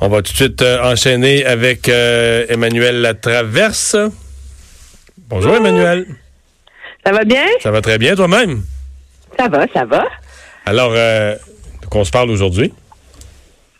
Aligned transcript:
On 0.00 0.08
va 0.08 0.20
tout 0.20 0.32
de 0.32 0.36
suite 0.36 0.60
euh, 0.60 0.82
enchaîner 0.82 1.46
avec 1.46 1.88
euh, 1.88 2.44
Emmanuel 2.50 3.00
Latraverse. 3.00 3.96
Bonjour 5.28 5.56
Emmanuel. 5.56 6.06
Ça 7.04 7.12
va 7.12 7.24
bien? 7.24 7.44
Ça 7.62 7.70
va 7.70 7.80
très 7.80 7.96
bien 7.96 8.14
toi-même? 8.14 8.62
Ça 9.38 9.48
va, 9.48 9.66
ça 9.72 9.84
va. 9.86 10.06
Alors, 10.66 10.92
euh, 10.94 11.34
qu'on 11.90 12.04
se 12.04 12.10
parle 12.10 12.30
aujourd'hui? 12.30 12.74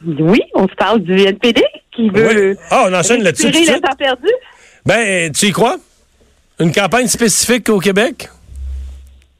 Oui, 0.07 0.41
on 0.55 0.67
se 0.67 0.75
parle 0.75 1.01
du 1.03 1.21
NPD 1.21 1.63
qui 1.95 2.09
veut 2.09 2.51
Oui. 2.53 2.59
Ah, 2.71 2.87
on 2.89 2.95
enchaîne 2.95 3.23
là-dessus 3.23 3.51
le 3.51 3.81
temps 3.81 3.97
perdu. 3.99 4.29
Ben, 4.87 5.31
tu 5.33 5.47
y 5.47 5.53
crois? 5.53 5.77
Une 6.61 6.73
campagne 6.73 7.09
spécifique 7.09 7.69
au 7.69 7.79
Québec? 7.79 8.31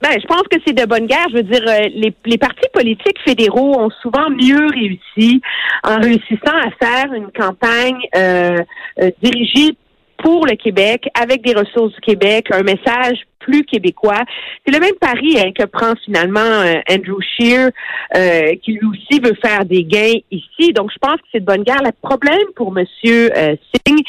Ben, 0.03 0.11
je 0.21 0.27
pense 0.27 0.43
que 0.51 0.59
c'est 0.67 0.75
de 0.75 0.85
bonne 0.85 1.07
guerre. 1.07 1.27
Je 1.31 1.37
veux 1.37 1.43
dire, 1.43 1.63
euh, 1.67 1.89
les, 1.95 2.15
les 2.27 2.39
partis 2.39 2.69
politiques 2.73 3.19
fédéraux 3.25 3.81
ont 3.81 3.91
souvent 4.03 4.29
mieux 4.31 4.67
réussi 4.67 5.41
en 5.83 5.97
réussissant 6.01 6.55
à 6.55 6.71
faire 6.79 7.13
une 7.15 7.31
campagne 7.33 7.99
euh, 8.15 8.59
euh, 9.01 9.11
dirigée 9.23 9.75
pour 10.23 10.47
le 10.47 10.57
Québec, 10.57 11.09
avec 11.21 11.43
des 11.43 11.55
ressources 11.55 11.95
du 11.95 12.01
Québec, 12.01 12.47
un 12.53 12.63
message 12.63 13.19
plus 13.39 13.65
québécois. 13.65 14.25
C'est 14.65 14.75
le 14.75 14.81
même 14.81 14.95
pari 15.01 15.39
hein, 15.39 15.53
que 15.57 15.65
prend 15.65 15.95
finalement 16.05 16.41
euh, 16.41 16.75
Andrew 16.91 17.21
Scheer, 17.21 17.71
euh, 18.17 18.55
qui 18.63 18.73
lui 18.73 18.87
aussi 18.87 19.21
veut 19.21 19.37
faire 19.43 19.65
des 19.65 19.85
gains 19.85 20.19
ici. 20.31 20.73
Donc, 20.73 20.91
je 20.93 20.99
pense 20.99 21.17
que 21.17 21.27
c'est 21.33 21.41
de 21.41 21.45
bonne 21.45 21.63
guerre. 21.63 21.83
Le 21.83 21.93
problème 22.03 22.47
pour 22.55 22.73
Monsieur 22.73 23.31
euh, 23.37 23.57
Singh, 23.87 24.03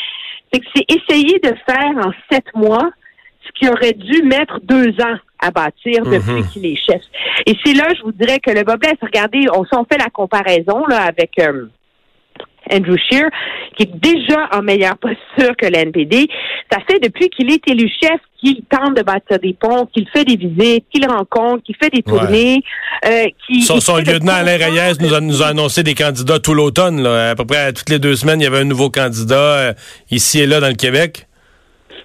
c'est 0.52 0.59
que 0.59 0.66
c'est 0.76 0.86
essayer 0.90 1.40
de 1.40 1.54
faire 1.67 2.06
en 2.06 2.12
sept 2.31 2.45
mois 2.56 2.90
qui 3.58 3.70
aurait 3.70 3.94
dû 3.94 4.24
mettre 4.24 4.60
deux 4.64 4.90
ans 5.02 5.18
à 5.40 5.52
bâtir 5.52 6.04
depuis 6.04 6.44
qu'il 6.52 6.66
est 6.66 6.76
chef. 6.76 7.02
Et 7.46 7.54
c'est 7.64 7.74
là, 7.74 7.88
je 7.96 8.04
vous 8.04 8.12
dirais 8.12 8.40
que 8.40 8.52
le 8.52 8.64
bas 8.64 8.78
blesse. 8.78 8.98
Regardez, 9.02 9.48
on, 9.54 9.64
si 9.66 9.76
on 9.76 9.86
fait 9.86 9.98
la 9.98 10.10
comparaison 10.10 10.86
là 10.88 11.04
avec 11.04 11.32
euh, 11.40 11.68
Andrew 12.72 12.96
Scheer, 12.98 13.30
qui 13.76 13.84
est 13.84 13.96
déjà 13.96 14.50
en 14.52 14.62
meilleure 14.62 14.98
posture 14.98 15.56
que 15.58 15.68
l'NPD. 15.68 16.28
Ça 16.72 16.80
fait 16.90 17.00
depuis 17.00 17.30
qu'il 17.30 17.52
est 17.52 17.66
élu 17.68 17.90
chef 18.02 18.20
qu'il 18.40 18.62
tente 18.70 18.96
de 18.96 19.02
bâtir 19.02 19.40
des 19.40 19.54
ponts, 19.54 19.88
qu'il 19.88 20.08
fait 20.09 20.26
des 20.26 20.36
visites, 20.36 20.86
qu'il 20.94 21.08
rencontre, 21.08 21.64
qu'il 21.64 21.76
fait 21.76 21.90
des 21.90 22.03
tournées, 22.03 22.62
euh, 23.06 23.26
qu'il... 23.46 23.64
Son, 23.64 23.98
lieutenant 23.98 24.34
Alain. 24.34 24.58
Reyes 24.58 24.98
nous 25.00 25.14
a, 25.14 25.22
nous 25.22 25.42
a 25.42 25.48
annoncé 25.48 25.84
des 25.84 25.96
candidats 25.96 26.40
tout 26.40 26.53
l'automne. 26.53 27.02
là. 27.02 27.31
À 27.31 27.36
peu 27.36 27.46
près 27.46 27.74
toutes 27.74 27.90
les 27.90 28.00
deux 28.00 28.16
semaines, 28.16 28.42
il 28.42 28.44
y 28.44 28.48
avait 28.48 28.59
un 28.59 28.66
nouveau 28.66 28.90
candidat 28.90 29.36
euh, 29.36 29.74
ici 30.12 30.40
et 30.40 30.46
là 30.46 30.59
dans 30.59 30.70
le 30.70 30.76
Québec. 30.76 31.28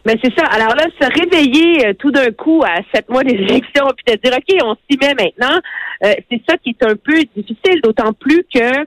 Mais 0.04 0.16
c'est 0.22 0.36
ça. 0.36 0.46
Alors 0.46 0.74
là, 0.74 0.84
se 1.00 1.20
réveiller 1.20 1.86
euh, 1.86 1.92
tout 1.94 2.10
d'un 2.10 2.30
coup 2.32 2.62
à 2.64 2.80
sept 2.92 3.08
mois 3.08 3.22
des 3.22 3.34
élections, 3.34 3.86
puis 3.96 4.04
te 4.04 4.20
dire, 4.20 4.36
OK, 4.36 4.64
on 4.64 4.74
s'y 4.90 4.98
met 4.98 5.14
maintenant, 5.14 5.60
euh, 6.04 6.14
c'est 6.30 6.42
ça 6.48 6.56
qui 6.58 6.70
est 6.70 6.84
un 6.84 6.96
peu 6.96 7.22
difficile, 7.36 7.80
d'autant 7.82 8.12
plus 8.12 8.44
que 8.52 8.84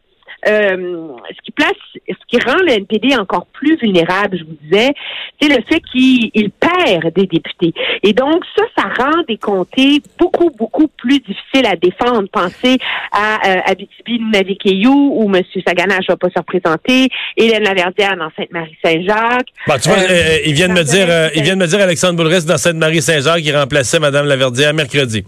euh, 0.47 1.07
ce 1.29 1.41
qui 1.43 1.51
place, 1.51 1.73
ce 2.07 2.13
qui 2.27 2.39
rend 2.45 2.61
le 2.61 2.71
NPD 2.71 3.15
encore 3.15 3.47
plus 3.47 3.77
vulnérable, 3.77 4.37
je 4.37 4.43
vous 4.43 4.57
disais, 4.63 4.93
c'est 5.41 5.49
le 5.49 5.61
fait 5.67 5.81
qu'il 5.91 6.31
il 6.33 6.51
perd 6.51 7.13
des 7.13 7.25
députés. 7.25 7.73
Et 8.03 8.13
donc, 8.13 8.43
ça, 8.55 8.63
ça 8.77 9.03
rend 9.03 9.23
des 9.27 9.37
comtés 9.37 10.01
beaucoup, 10.19 10.51
beaucoup 10.57 10.87
plus 10.87 11.19
difficiles 11.19 11.65
à 11.65 11.75
défendre. 11.75 12.27
Pensez 12.31 12.77
à 13.11 13.47
euh, 13.47 13.61
Abitibi, 13.65 14.19
Nunavik-Eyou, 14.19 15.13
où 15.15 15.35
M. 15.35 15.43
Sagana 15.65 15.97
ne 15.97 16.05
va 16.07 16.17
pas 16.17 16.29
se 16.29 16.39
représenter, 16.39 17.09
Hélène 17.37 17.63
Laverdière 17.63 18.15
dans 18.17 18.29
Sainte-Marie-Saint-Jacques. 18.37 19.49
Bon, 19.67 19.75
tu 19.81 19.89
vois, 19.89 19.97
Euh, 19.97 20.07
euh, 20.09 20.37
ils 20.45 20.53
viennent 20.53 20.73
me 20.73 20.83
dire, 20.83 21.07
euh, 21.09 21.29
ils 21.35 21.43
viennent 21.43 21.59
me 21.59 21.67
dire 21.67 21.79
Alexandre 21.79 22.15
Boulris 22.15 22.45
dans 22.45 22.57
Sainte-Marie-Saint-Jacques 22.57 23.41
qui 23.41 23.51
remplaçait 23.51 23.99
Mme 23.99 24.27
Laverdière 24.27 24.73
mercredi. 24.73 25.23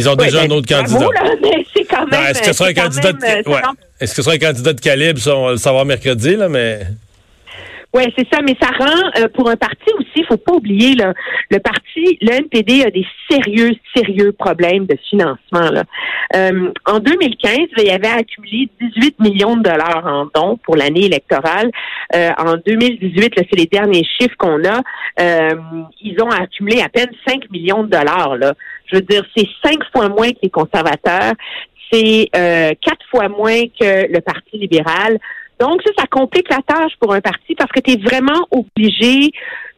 Ils 0.00 0.08
ont 0.08 0.16
déjà 0.16 0.40
ben, 0.40 0.50
un 0.52 0.56
autre 0.56 0.68
candidat. 0.68 0.98
là, 1.00 1.30
mais 1.42 1.64
c'est 1.74 1.84
quand 1.84 2.06
même. 2.06 2.20
Non, 2.20 2.26
Est-ce 2.28 2.40
que 2.40 2.46
ce 2.46 2.52
sera 2.54 2.68
un 2.70 2.74
candidat 2.74 3.12
même, 3.12 3.42
de, 3.42 3.48
ouais. 3.48 3.60
ça 3.60 3.66
rend- 3.68 3.74
Est-ce 4.00 4.10
que 4.10 4.16
ce 4.16 4.22
sera 4.22 4.34
un 4.34 4.38
candidat 4.38 4.72
de 4.72 4.80
calibre, 4.80 5.18
ça, 5.18 5.36
on 5.36 5.44
va 5.46 5.50
le 5.52 5.56
savoir 5.58 5.84
mercredi, 5.84 6.36
là, 6.36 6.48
mais. 6.48 6.80
Oui, 7.92 8.04
c'est 8.16 8.26
ça, 8.32 8.38
mais 8.46 8.54
ça 8.62 8.68
rend, 8.78 9.10
euh, 9.18 9.26
pour 9.34 9.50
un 9.50 9.56
parti 9.56 9.92
aussi, 9.98 10.06
il 10.14 10.24
faut 10.28 10.36
pas 10.36 10.52
oublier, 10.52 10.94
là, 10.94 11.12
le 11.50 11.58
parti, 11.58 12.18
le 12.20 12.34
NPD 12.34 12.84
a 12.84 12.90
des 12.92 13.04
sérieux, 13.28 13.72
sérieux 13.96 14.30
problèmes 14.30 14.86
de 14.86 14.96
financement. 15.10 15.70
Là. 15.72 15.82
Euh, 16.36 16.70
en 16.86 17.00
2015, 17.00 17.58
là, 17.58 17.66
il 17.78 17.86
y 17.86 17.90
avait 17.90 18.06
accumulé 18.06 18.68
18 18.80 19.18
millions 19.18 19.56
de 19.56 19.62
dollars 19.64 20.06
en 20.06 20.26
dons 20.32 20.56
pour 20.62 20.76
l'année 20.76 21.06
électorale. 21.06 21.72
Euh, 22.14 22.30
en 22.38 22.54
2018, 22.64 23.34
là, 23.36 23.42
c'est 23.50 23.58
les 23.58 23.66
derniers 23.66 24.06
chiffres 24.20 24.36
qu'on 24.38 24.62
a, 24.64 24.82
ils 26.00 26.16
ont 26.22 26.30
accumulé 26.30 26.82
à 26.82 26.88
peine 26.88 27.10
5 27.26 27.50
millions 27.50 27.82
de 27.82 27.88
dollars. 27.90 28.36
Là. 28.36 28.54
Je 28.90 28.96
veux 28.96 29.02
dire, 29.02 29.24
c'est 29.36 29.46
cinq 29.64 29.78
fois 29.92 30.08
moins 30.08 30.30
que 30.30 30.38
les 30.42 30.50
conservateurs, 30.50 31.32
c'est 31.92 32.28
euh, 32.36 32.72
quatre 32.80 33.04
fois 33.10 33.28
moins 33.28 33.62
que 33.80 34.12
le 34.12 34.20
Parti 34.20 34.58
libéral. 34.58 35.18
Donc, 35.58 35.82
ça, 35.84 35.92
ça 35.98 36.06
complique 36.06 36.48
la 36.48 36.62
tâche 36.66 36.92
pour 36.98 37.12
un 37.12 37.20
parti 37.20 37.54
parce 37.54 37.70
que 37.70 37.80
tu 37.80 37.92
es 37.92 37.96
vraiment 37.96 38.46
obligé 38.50 39.30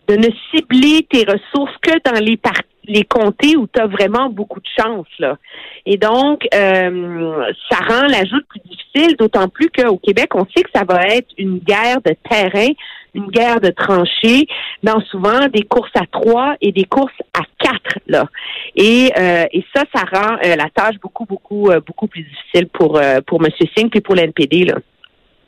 de 0.08 0.16
ne 0.16 0.28
cibler 0.50 1.06
tes 1.10 1.24
ressources 1.24 1.76
que 1.80 1.92
dans 2.04 2.20
les 2.20 2.36
par- 2.36 2.52
les 2.84 3.04
comtés 3.04 3.56
où 3.56 3.66
tu 3.72 3.80
as 3.80 3.86
vraiment 3.86 4.28
beaucoup 4.28 4.60
de 4.60 4.66
chance. 4.78 5.06
Là. 5.18 5.38
Et 5.86 5.96
donc, 5.96 6.46
euh, 6.54 7.44
ça 7.70 7.78
rend 7.78 8.06
l'ajout 8.06 8.40
plus 8.48 8.60
difficile, 8.60 9.16
d'autant 9.16 9.48
plus 9.48 9.70
qu'au 9.70 9.98
Québec, 9.98 10.34
on 10.34 10.46
sait 10.54 10.62
que 10.62 10.70
ça 10.74 10.84
va 10.84 11.06
être 11.06 11.28
une 11.38 11.58
guerre 11.58 12.00
de 12.04 12.14
terrain, 12.28 12.68
une 13.14 13.28
guerre 13.28 13.60
de 13.60 13.70
tranchées, 13.70 14.46
dans 14.82 15.00
souvent 15.02 15.48
des 15.48 15.62
courses 15.62 15.94
à 15.94 16.06
trois 16.10 16.54
et 16.60 16.72
des 16.72 16.84
courses 16.84 17.12
à 17.34 17.42
quatre. 17.58 17.98
Là. 18.06 18.26
Et, 18.74 19.12
euh, 19.16 19.44
ça, 19.74 19.84
ça 19.94 20.04
rend 20.12 20.36
euh, 20.44 20.56
la 20.56 20.68
tâche 20.74 20.96
beaucoup, 21.00 21.24
beaucoup, 21.24 21.70
beaucoup 21.86 22.08
plus 22.08 22.24
difficile 22.24 22.68
pour, 22.68 23.00
pour 23.26 23.44
M. 23.44 23.50
Singh 23.76 23.90
et 23.94 24.00
pour 24.00 24.14
l'NPD. 24.14 24.64
Là. 24.64 24.78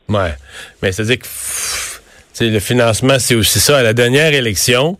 Mais 0.09 0.93
c'est-à-dire 0.93 1.19
que 1.19 2.45
le 2.45 2.61
financement, 2.61 3.19
c'est 3.19 3.35
aussi 3.35 3.61
ça. 3.61 3.79
À 3.79 3.83
la 3.83 3.93
dernière 3.93 4.35
élection, 4.35 4.99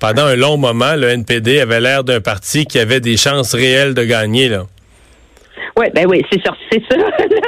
pendant 0.00 0.24
un 0.24 0.36
long 0.36 0.56
moment, 0.56 0.94
le 0.96 1.08
NPD 1.08 1.60
avait 1.60 1.80
l'air 1.80 2.04
d'un 2.04 2.20
parti 2.20 2.66
qui 2.66 2.78
avait 2.78 3.00
des 3.00 3.16
chances 3.16 3.54
réelles 3.54 3.94
de 3.94 4.04
gagner. 4.04 4.48
Là. 4.48 4.64
Oui, 5.76 5.86
ben 5.94 6.06
oui, 6.08 6.22
c'est 6.30 6.40
sûr, 6.42 6.56
c'est 6.70 6.82
ça. 6.90 6.96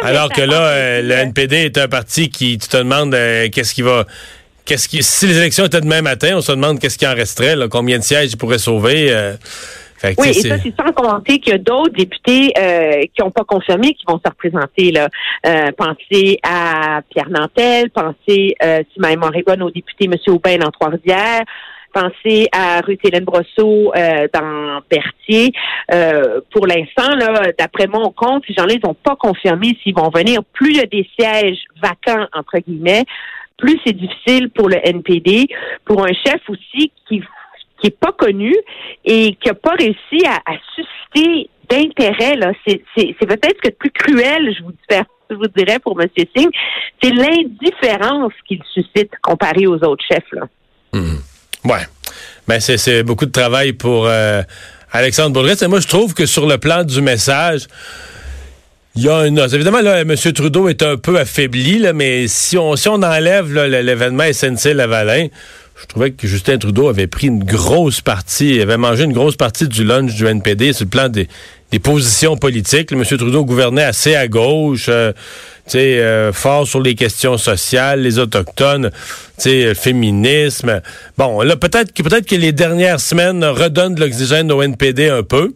Alors 0.02 0.30
que 0.30 0.40
là, 0.42 0.60
euh, 0.68 1.02
le 1.02 1.12
NPD 1.12 1.56
est 1.66 1.78
un 1.78 1.88
parti 1.88 2.28
qui, 2.28 2.58
tu 2.58 2.68
te 2.68 2.76
demandes 2.76 3.14
euh, 3.14 3.48
qu'est-ce 3.52 3.74
qui 3.74 3.82
va. 3.82 4.04
Qu'est-ce 4.64 4.88
qui, 4.88 5.00
si 5.04 5.28
les 5.28 5.38
élections 5.38 5.64
étaient 5.64 5.80
demain 5.80 6.02
matin, 6.02 6.32
on 6.36 6.40
se 6.40 6.50
demande 6.50 6.80
qu'est-ce 6.80 6.98
qui 6.98 7.06
en 7.06 7.14
resterait, 7.14 7.54
là, 7.54 7.68
combien 7.68 7.98
de 7.98 8.02
sièges 8.02 8.32
ils 8.32 8.36
pourraient 8.36 8.58
sauver. 8.58 9.12
euh. 9.12 9.34
Fait 9.98 10.14
Oui, 10.18 10.28
et 10.30 10.32
ça, 10.34 10.58
c'est- 10.58 10.74
sans 10.76 10.92
compter 10.92 11.38
qu'il 11.38 11.52
y 11.52 11.54
a 11.54 11.58
d'autres 11.58 11.94
députés 11.96 12.52
qui 13.14 13.22
n'ont 13.22 13.30
pas 13.30 13.44
confirmé 13.44 13.94
qui 13.94 14.04
vont 14.06 14.20
se 14.22 14.28
représenter. 14.28 14.90
Là. 14.92 15.08
Pensez 15.78 16.38
à 16.42 17.00
Pierre 17.10 17.30
Nantel, 17.30 17.88
pensez, 17.90 18.56
euh, 18.62 18.82
si 18.92 19.00
ma 19.00 19.08
mémoire 19.08 19.34
est 19.36 19.42
bonne, 19.46 19.62
au 19.62 19.70
député 19.70 20.04
M. 20.04 20.14
Aubin 20.26 20.58
dans 20.58 20.70
Trois-Rivières, 20.70 21.44
pensez 21.96 22.48
à 22.52 22.80
Ruth-Hélène 22.80 23.24
Brosseau 23.24 23.92
euh, 23.96 24.28
dans 24.32 24.80
Berthier. 24.90 25.52
Euh, 25.92 26.40
pour 26.52 26.66
l'instant, 26.66 27.14
là, 27.16 27.52
d'après 27.58 27.86
mon 27.86 28.10
compte, 28.10 28.44
ces 28.46 28.54
gens-là, 28.54 28.74
ils 28.74 28.86
n'ont 28.86 28.94
pas 28.94 29.16
confirmé 29.16 29.76
s'ils 29.82 29.94
vont 29.94 30.10
venir. 30.10 30.40
Plus 30.52 30.72
il 30.72 30.76
y 30.76 30.80
a 30.80 30.86
des 30.86 31.08
sièges 31.18 31.58
vacants, 31.82 32.26
entre 32.34 32.58
guillemets, 32.58 33.04
plus 33.56 33.78
c'est 33.86 33.94
difficile 33.94 34.50
pour 34.50 34.68
le 34.68 34.76
NPD, 34.86 35.48
pour 35.86 36.04
un 36.04 36.12
chef 36.24 36.40
aussi 36.48 36.92
qui 37.08 37.22
qui 37.78 37.88
est 37.88 37.98
pas 37.98 38.12
connu 38.12 38.54
et 39.04 39.34
qui 39.34 39.50
a 39.50 39.54
pas 39.54 39.74
réussi 39.78 40.26
à, 40.26 40.40
susciter 40.74 41.50
d'intérêt. 41.68 42.34
Là, 42.36 42.52
c'est, 42.66 42.82
c'est, 42.96 43.14
c'est 43.20 43.26
peut-être 43.26 43.56
ce 43.56 43.68
que 43.68 43.68
le 43.68 43.74
plus 43.74 43.90
cruel, 43.90 44.54
je 44.56 44.62
vous, 44.62 44.72
dirais, 44.88 45.04
je 45.28 45.34
vous 45.34 45.48
dirais 45.54 45.78
pour 45.78 46.00
M. 46.00 46.08
Singh, 46.16 46.48
c'est 47.02 47.12
l'indifférence 47.12 48.32
qu'il 48.48 48.62
suscite 48.72 49.10
comparé 49.20 49.66
aux 49.66 49.76
autres 49.84 50.04
chefs. 50.10 50.32
Là. 50.32 50.48
Ouais. 51.66 51.86
Ben, 52.46 52.60
c'est, 52.60 53.02
beaucoup 53.02 53.26
de 53.26 53.32
travail 53.32 53.72
pour 53.72 54.06
euh, 54.06 54.42
Alexandre 54.92 55.32
Boulris. 55.32 55.58
Et 55.62 55.66
moi, 55.66 55.80
je 55.80 55.88
trouve 55.88 56.14
que 56.14 56.26
sur 56.26 56.46
le 56.46 56.58
plan 56.58 56.84
du 56.84 57.00
message, 57.00 57.62
il 58.94 59.02
y 59.02 59.08
a 59.08 59.26
une 59.26 59.38
os. 59.40 59.52
Évidemment, 59.52 59.80
là, 59.80 60.00
M. 60.00 60.14
Trudeau 60.14 60.68
est 60.68 60.82
un 60.82 60.96
peu 60.96 61.18
affaibli, 61.18 61.78
là, 61.78 61.92
mais 61.92 62.28
si 62.28 62.56
on, 62.56 62.76
si 62.76 62.88
on 62.88 63.02
enlève 63.02 63.52
l'événement 63.52 64.24
SNC-Lavalin, 64.24 65.28
je 65.80 65.86
trouvais 65.86 66.12
que 66.12 66.26
Justin 66.26 66.56
Trudeau 66.56 66.88
avait 66.88 67.06
pris 67.06 67.26
une 67.26 67.44
grosse 67.44 68.00
partie, 68.00 68.60
avait 68.60 68.78
mangé 68.78 69.04
une 69.04 69.12
grosse 69.12 69.36
partie 69.36 69.68
du 69.68 69.84
lunch 69.84 70.14
du 70.14 70.26
NPD 70.26 70.72
sur 70.72 70.84
le 70.84 70.90
plan 70.90 71.08
des, 71.08 71.28
des 71.72 71.78
positions 71.78 72.36
politiques. 72.36 72.92
M. 72.92 73.04
Trudeau 73.04 73.44
gouvernait 73.44 73.82
assez 73.84 74.14
à 74.14 74.28
gauche, 74.28 74.86
euh, 74.88 75.12
euh, 75.74 76.32
fort 76.32 76.66
sur 76.66 76.80
les 76.80 76.94
questions 76.94 77.36
sociales, 77.38 78.00
les 78.02 78.18
autochtones, 78.18 78.90
le 79.44 79.74
féminisme. 79.74 80.80
Bon, 81.18 81.42
là, 81.42 81.56
peut-être 81.56 81.92
que 81.92 82.02
peut-être 82.02 82.26
que 82.26 82.36
les 82.36 82.52
dernières 82.52 83.00
semaines 83.00 83.44
redonnent 83.44 83.96
de 83.96 84.00
l'oxygène 84.00 84.50
au 84.52 84.62
NPD 84.62 85.08
un 85.08 85.24
peu, 85.24 85.52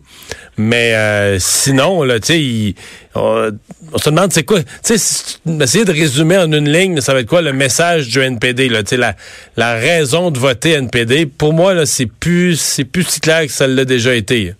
mais 0.57 0.95
euh, 0.95 1.39
sinon, 1.39 2.03
là, 2.03 2.17
il- 2.29 2.75
on, 3.15 3.51
on 3.93 3.99
se 3.99 4.11
demande 4.11 4.33
c'est 4.33 4.43
quoi, 4.43 4.61
tu 4.85 4.93
essayer 4.95 5.85
de 5.85 5.93
résumer 5.93 6.39
en 6.39 6.51
une 6.53 6.71
ligne, 6.71 7.01
ça 7.01 7.15
va 7.15 7.21
être 7.21 7.29
quoi 7.29 7.41
le 7.43 7.53
message 7.53 8.09
du 8.09 8.21
NPD, 8.21 8.69
là, 8.69 8.83
la, 8.93 9.15
la 9.56 9.75
raison 9.75 10.31
de 10.33 10.39
voter 10.41 10.73
NPD. 10.73 11.27
Pour 11.27 11.53
moi, 11.53 11.73
là, 11.73 11.87
c'est 11.87 12.06
plus, 12.06 12.56
c'est 12.61 12.85
plus 12.85 13.05
si 13.05 13.21
clair 13.21 13.47
que 13.47 13.53
ça 13.53 13.67
l'a 13.69 13.85
déjà 13.85 14.15
été. 14.15 14.55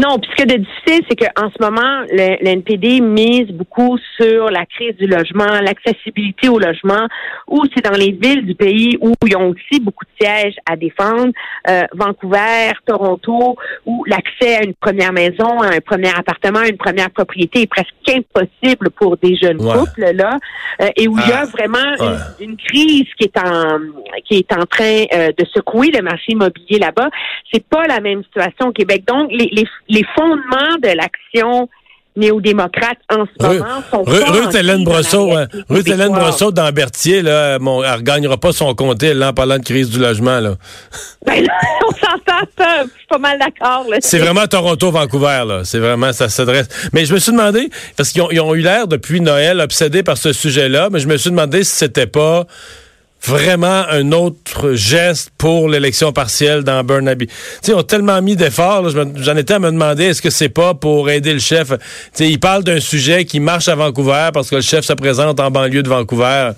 Non, 0.00 0.18
puis 0.18 0.30
ce 0.30 0.36
qui 0.36 0.54
est 0.54 0.58
difficile, 0.58 1.04
c'est 1.10 1.16
qu'en 1.16 1.50
ce 1.50 1.62
moment, 1.62 2.06
le, 2.10 2.48
NPD 2.48 3.00
mise 3.00 3.48
beaucoup 3.48 3.98
sur 4.18 4.46
la 4.50 4.64
crise 4.64 4.96
du 4.96 5.06
logement, 5.06 5.60
l'accessibilité 5.60 6.48
au 6.48 6.58
logement, 6.58 7.06
où 7.46 7.62
c'est 7.74 7.84
dans 7.84 7.96
les 7.96 8.12
villes 8.12 8.46
du 8.46 8.54
pays 8.54 8.96
où 9.02 9.12
ils 9.26 9.36
ont 9.36 9.50
aussi 9.50 9.78
beaucoup 9.80 10.06
de 10.06 10.24
sièges 10.24 10.54
à 10.64 10.76
défendre, 10.76 11.32
euh, 11.68 11.82
Vancouver, 11.92 12.72
Toronto, 12.86 13.56
où 13.84 14.04
l'accès 14.06 14.56
à 14.56 14.64
une 14.64 14.74
première 14.74 15.12
maison, 15.12 15.60
à 15.60 15.74
un 15.74 15.80
premier 15.80 16.10
appartement, 16.16 16.60
à 16.60 16.68
une 16.68 16.78
première 16.78 17.10
propriété 17.10 17.62
est 17.62 17.66
presque 17.66 17.92
impossible 18.08 18.90
pour 18.90 19.18
des 19.18 19.36
jeunes 19.36 19.58
couples 19.58 20.12
là, 20.14 20.38
euh, 20.80 20.88
et 20.96 21.08
où 21.08 21.18
il 21.18 21.28
y 21.28 21.32
a 21.32 21.42
ah, 21.42 21.44
vraiment 21.44 21.78
une, 22.40 22.56
crise 22.56 23.06
qui 23.18 23.24
est 23.24 23.38
en 23.38 23.78
qui 24.26 24.38
est 24.38 24.52
en 24.52 24.64
train 24.64 25.04
euh, 25.12 25.28
de 25.36 25.44
secouer 25.54 25.90
le 25.92 26.02
marché 26.02 26.32
immobilier 26.32 26.78
là-bas. 26.78 27.10
C'est 27.52 27.64
pas 27.64 27.86
la 27.86 28.00
même 28.00 28.22
situation 28.24 28.68
au 28.68 28.72
Québec. 28.72 29.04
Donc 29.06 29.30
les, 29.30 29.48
les 29.52 29.66
les 29.90 30.04
fondements 30.14 30.78
de 30.82 30.88
l'action 30.96 31.68
néo-démocrate 32.16 32.98
en 33.08 33.24
ce 33.24 33.46
moment 33.46 33.82
sont 33.90 34.02
Ruth 34.02 34.54
Hélène 34.54 34.84
Brosseau, 34.84 35.32
hein. 35.32 35.46
Ruth 35.68 35.88
Hélène 35.88 36.12
Brosseau 36.12 36.50
dans 36.50 36.70
Berthier, 36.72 37.22
là, 37.22 37.58
mon, 37.60 37.84
elle 37.84 37.98
ne 37.98 38.02
gagnera 38.02 38.36
pas 38.36 38.52
son 38.52 38.74
comté 38.74 39.14
là, 39.14 39.30
en 39.30 39.32
parlant 39.32 39.58
de 39.58 39.64
crise 39.64 39.90
du 39.90 40.00
logement. 40.00 40.40
Là. 40.40 40.54
Ben 41.24 41.46
on 41.86 41.92
s'entend 41.92 42.46
pas, 42.56 42.82
je 42.82 42.88
suis 42.88 43.06
pas 43.08 43.18
mal 43.18 43.38
d'accord. 43.38 43.86
C'est 44.00 44.18
vraiment 44.18 44.46
Toronto-Vancouver, 44.46 45.44
là. 45.46 45.60
C'est 45.64 45.78
vraiment, 45.78 46.12
ça 46.12 46.28
s'adresse. 46.28 46.68
Mais 46.92 47.04
je 47.04 47.14
me 47.14 47.18
suis 47.20 47.32
demandé, 47.32 47.70
parce 47.96 48.10
qu'ils 48.10 48.22
ont, 48.22 48.28
ont 48.44 48.54
eu 48.54 48.60
l'air 48.60 48.88
depuis 48.88 49.20
Noël 49.20 49.60
obsédés 49.60 50.02
par 50.02 50.18
ce 50.18 50.32
sujet-là, 50.32 50.88
mais 50.90 50.98
je 50.98 51.08
me 51.08 51.16
suis 51.16 51.30
demandé 51.30 51.62
si 51.62 51.76
c'était 51.76 52.08
pas 52.08 52.46
vraiment 53.24 53.84
un 53.88 54.12
autre 54.12 54.72
geste 54.72 55.30
pour 55.36 55.68
l'élection 55.68 56.12
partielle 56.12 56.64
dans 56.64 56.82
Burnaby. 56.84 57.28
sais, 57.62 57.72
ils 57.72 57.74
ont 57.74 57.82
tellement 57.82 58.20
mis 58.22 58.36
d'efforts, 58.36 58.90
j'en 58.90 59.36
étais 59.36 59.54
à 59.54 59.58
me 59.58 59.70
demander 59.70 60.04
est-ce 60.04 60.22
que 60.22 60.30
c'est 60.30 60.48
pas 60.48 60.74
pour 60.74 61.10
aider 61.10 61.32
le 61.32 61.38
chef? 61.38 61.72
sais, 62.12 62.28
il 62.28 62.40
parle 62.40 62.64
d'un 62.64 62.80
sujet 62.80 63.24
qui 63.24 63.40
marche 63.40 63.68
à 63.68 63.74
Vancouver 63.74 64.30
parce 64.32 64.48
que 64.50 64.56
le 64.56 64.62
chef 64.62 64.84
se 64.84 64.92
présente 64.94 65.40
en 65.40 65.50
banlieue 65.50 65.82
de 65.82 65.88
Vancouver. 65.88 66.52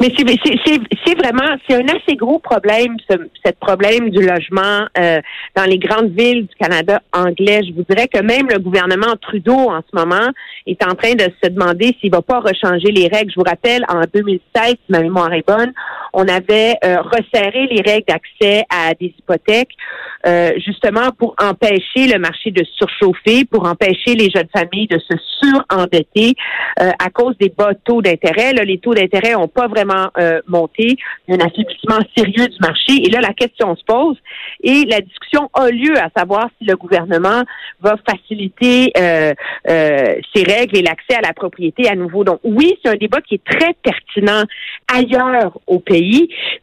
Mais 0.00 0.10
c'est 0.16 1.14
vraiment, 1.14 1.56
c'est 1.68 1.76
un 1.76 1.86
assez 1.88 2.16
gros 2.16 2.38
problème, 2.38 2.96
ce, 3.10 3.50
problème 3.60 4.08
du 4.08 4.26
logement 4.26 4.86
euh, 4.96 5.20
dans 5.54 5.64
les 5.64 5.78
grandes 5.78 6.10
villes 6.16 6.46
du 6.46 6.54
Canada 6.58 7.02
anglais. 7.12 7.60
Je 7.68 7.74
vous 7.74 7.84
dirais 7.86 8.08
que 8.08 8.22
même 8.22 8.48
le 8.48 8.58
gouvernement 8.58 9.14
Trudeau 9.20 9.52
en 9.52 9.80
ce 9.80 9.94
moment 9.94 10.30
est 10.66 10.82
en 10.82 10.94
train 10.94 11.12
de 11.12 11.28
se 11.42 11.50
demander 11.50 11.94
s'il 12.00 12.10
va 12.10 12.22
pas 12.22 12.40
rechanger 12.40 12.90
les 12.92 13.08
règles. 13.08 13.30
Je 13.30 13.38
vous 13.38 13.46
rappelle, 13.46 13.84
en 13.88 14.00
2016, 14.12 14.70
si 14.70 14.78
ma 14.88 15.00
mémoire 15.00 15.34
est 15.34 15.46
bonne, 15.46 15.72
on 16.12 16.26
avait 16.28 16.76
euh, 16.84 17.00
resserré 17.02 17.66
les 17.70 17.82
règles 17.82 18.06
d'accès 18.08 18.64
à 18.70 18.94
des 18.94 19.14
hypothèques 19.18 19.74
euh, 20.26 20.52
justement 20.64 21.10
pour 21.18 21.34
empêcher 21.40 22.06
le 22.06 22.18
marché 22.18 22.50
de 22.50 22.64
surchauffer, 22.76 23.44
pour 23.44 23.66
empêcher 23.66 24.14
les 24.14 24.30
jeunes 24.30 24.48
familles 24.54 24.86
de 24.86 24.98
se 24.98 25.16
surendetter 25.40 26.34
euh, 26.80 26.90
à 26.98 27.10
cause 27.10 27.36
des 27.38 27.48
bas 27.48 27.72
taux 27.84 28.02
d'intérêt. 28.02 28.52
Là, 28.52 28.64
les 28.64 28.78
taux 28.78 28.94
d'intérêt 28.94 29.32
n'ont 29.32 29.48
pas 29.48 29.68
vraiment 29.68 30.10
euh, 30.18 30.40
monté. 30.46 30.96
Il 31.26 31.34
y 31.34 31.38
a 31.38 31.42
un 31.42 31.46
affaiblissement 31.46 31.98
sérieux 32.16 32.48
du 32.48 32.58
marché. 32.60 33.02
Et 33.02 33.10
là, 33.10 33.20
la 33.20 33.32
question 33.32 33.74
se 33.76 33.84
pose 33.84 34.16
et 34.62 34.84
la 34.84 35.00
discussion 35.00 35.48
a 35.54 35.70
lieu 35.70 35.96
à 35.96 36.10
savoir 36.14 36.50
si 36.58 36.66
le 36.66 36.76
gouvernement 36.76 37.42
va 37.80 37.96
faciliter 38.08 38.92
euh, 38.98 39.32
ces 40.34 40.42
règles 40.42 40.78
et 40.78 40.82
l'accès 40.82 41.16
à 41.16 41.22
la 41.22 41.32
propriété 41.32 41.88
à 41.88 41.94
nouveau. 41.94 42.24
Donc 42.24 42.40
oui, 42.44 42.78
c'est 42.84 42.90
un 42.90 42.96
débat 42.96 43.20
qui 43.20 43.36
est 43.36 43.44
très 43.44 43.74
pertinent 43.82 44.44
ailleurs 44.92 45.58
au 45.66 45.78
pays, 45.78 45.99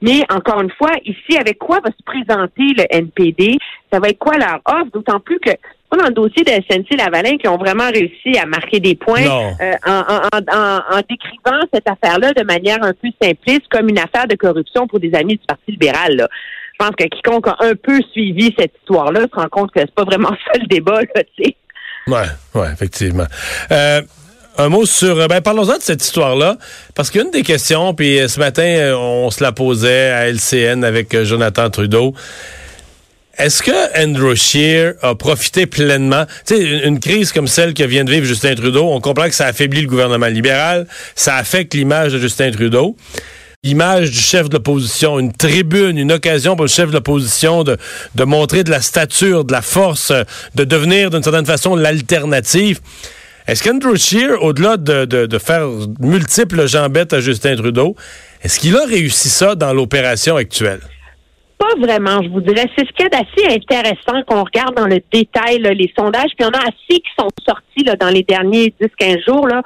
mais 0.01 0.22
encore 0.30 0.62
une 0.62 0.72
fois, 0.72 0.92
ici, 1.06 1.38
avec 1.39 1.57
quoi 1.57 1.80
va 1.84 1.89
se 1.92 2.04
présenter 2.06 2.74
le 2.78 2.86
NPD? 2.89 3.57
Ça 3.92 4.00
va 4.00 4.10
être 4.10 4.19
quoi 4.19 4.38
leur 4.38 4.62
offre? 4.66 4.92
D'autant 4.94 5.19
plus 5.19 5.39
que 5.39 5.51
dans 5.95 6.07
le 6.07 6.13
dossier 6.13 6.44
de 6.44 6.51
SNC-Lavalin 6.51 7.38
qui 7.38 7.48
ont 7.48 7.57
vraiment 7.57 7.89
réussi 7.89 8.38
à 8.38 8.45
marquer 8.45 8.80
des 8.80 8.95
points 8.95 9.25
euh, 9.25 9.74
en, 9.86 11.00
décrivant 11.10 11.62
cette 11.74 11.88
affaire-là 11.89 12.34
de 12.34 12.44
manière 12.44 12.84
un 12.84 12.94
peu 12.94 13.07
simpliste 13.22 13.68
comme 13.69 13.88
une 13.88 14.00
affaire 14.00 14.28
de 14.28 14.36
corruption 14.36 14.88
pour 14.88 15.00
des 15.00 15.13
amis 15.13 15.38
du 15.38 15.45
Parti 15.48 15.72
libéral. 15.72 16.28
Je 16.74 16.86
pense 16.86 16.95
que 16.95 17.06
quiconque 17.06 17.48
a 17.48 17.56
un 17.62 17.75
peu 17.75 18.00
suivi 18.12 18.54
cette 18.57 18.74
histoire-là 18.81 19.22
se 19.22 19.40
rend 19.40 19.48
compte 19.50 19.72
que 19.72 19.80
c'est 19.80 19.95
pas 19.95 20.04
vraiment 20.04 20.30
ça 20.45 20.60
le 20.60 20.68
débat, 20.68 21.01
là, 21.01 21.24
tu 21.36 21.44
sais. 21.44 21.56
Ouais, 22.07 22.28
ouais, 22.56 22.72
effectivement. 22.72 23.25
Euh, 23.72 24.01
un 24.57 24.69
mot 24.69 24.86
sur. 24.86 25.27
Ben, 25.27 25.42
parlons-en 25.42 25.77
de 25.77 25.81
cette 25.81 26.04
histoire-là. 26.04 26.57
Parce 26.95 27.12
qu'une 27.12 27.31
des 27.31 27.44
questions, 27.44 27.94
puis 27.94 28.19
ce 28.27 28.39
matin, 28.39 28.95
on 28.98 29.30
se 29.31 29.44
la 29.44 29.51
posait 29.51 30.09
à 30.09 30.27
LCN 30.27 30.83
avec 30.83 31.24
Jonathan 31.24 31.69
Trudeau. 31.69 32.13
Est-ce 33.38 33.62
que 33.62 34.04
Andrew 34.04 34.33
Scheer 34.33 34.94
a 35.04 35.13
profité 35.13 35.68
pleinement? 35.68 36.25
Tu 36.48 36.56
sais, 36.56 36.63
une, 36.88 37.00
crise 37.00 37.31
comme 37.31 37.45
celle 37.45 37.75
que 37.75 37.83
vient 37.83 38.04
de 38.04 38.09
vivre 38.09 38.25
Justin 38.25 38.56
Trudeau, 38.56 38.86
on 38.86 39.00
comprend 39.00 39.27
que 39.27 39.36
ça 39.36 39.45
affaiblit 39.45 39.81
le 39.81 39.88
gouvernement 39.88 40.25
libéral, 40.25 40.88
ça 41.13 41.36
affecte 41.36 41.75
l'image 41.75 42.13
de 42.13 42.18
Justin 42.18 42.50
Trudeau. 42.50 42.95
L'image 43.63 44.09
du 44.09 44.19
chef 44.19 44.50
de 44.50 44.56
l'opposition, 44.56 45.19
une 45.19 45.33
tribune, 45.33 46.00
une 46.00 46.12
occasion 46.12 46.56
pour 46.56 46.65
le 46.65 46.69
chef 46.69 46.88
de 46.89 46.94
l'opposition 46.94 47.63
de, 47.63 47.77
de 48.15 48.24
montrer 48.24 48.63
de 48.63 48.71
la 48.71 48.81
stature, 48.81 49.45
de 49.45 49.51
la 49.51 49.62
force, 49.62 50.12
de 50.56 50.63
devenir 50.63 51.12
d'une 51.12 51.24
certaine 51.24 51.45
façon 51.45 51.75
l'alternative. 51.75 52.80
Est-ce 53.48 53.64
qu'Andrew 53.64 53.96
Scheer, 53.96 54.44
au-delà 54.44 54.76
de, 54.76 55.06
de, 55.06 55.26
de, 55.26 55.38
faire 55.38 55.68
multiples 56.02 56.68
jambettes 56.68 57.14
à 57.14 57.22
Justin 57.22 57.56
Trudeau, 57.56 57.96
est-ce 58.44 58.60
qu'il 58.60 58.76
a 58.76 58.84
réussi 58.84 59.30
ça 59.30 59.56
dans 59.56 59.74
l'opération 59.74 60.36
actuelle? 60.36 60.82
Pas 61.58 61.74
vraiment, 61.80 62.22
je 62.22 62.28
vous 62.28 62.42
dirais. 62.42 62.66
C'est 62.78 62.86
ce 62.86 62.92
qui 62.92 63.04
est 63.04 63.16
assez 63.16 63.56
intéressant 63.56 64.22
qu'on 64.28 64.44
regarde 64.44 64.76
dans 64.76 64.86
le 64.86 65.00
détail 65.14 65.60
les 65.60 65.92
sondages. 65.98 66.32
Puis 66.38 66.40
il 66.42 66.44
y 66.44 66.46
en 66.46 66.60
a 66.60 66.62
assez 66.62 67.00
qui 67.00 67.10
sont 67.18 67.30
sortis 67.48 67.86
là, 67.86 67.96
dans 67.96 68.10
les 68.10 68.24
derniers 68.24 68.74
10-15 68.82 69.26
jours 69.26 69.48
là, 69.48 69.62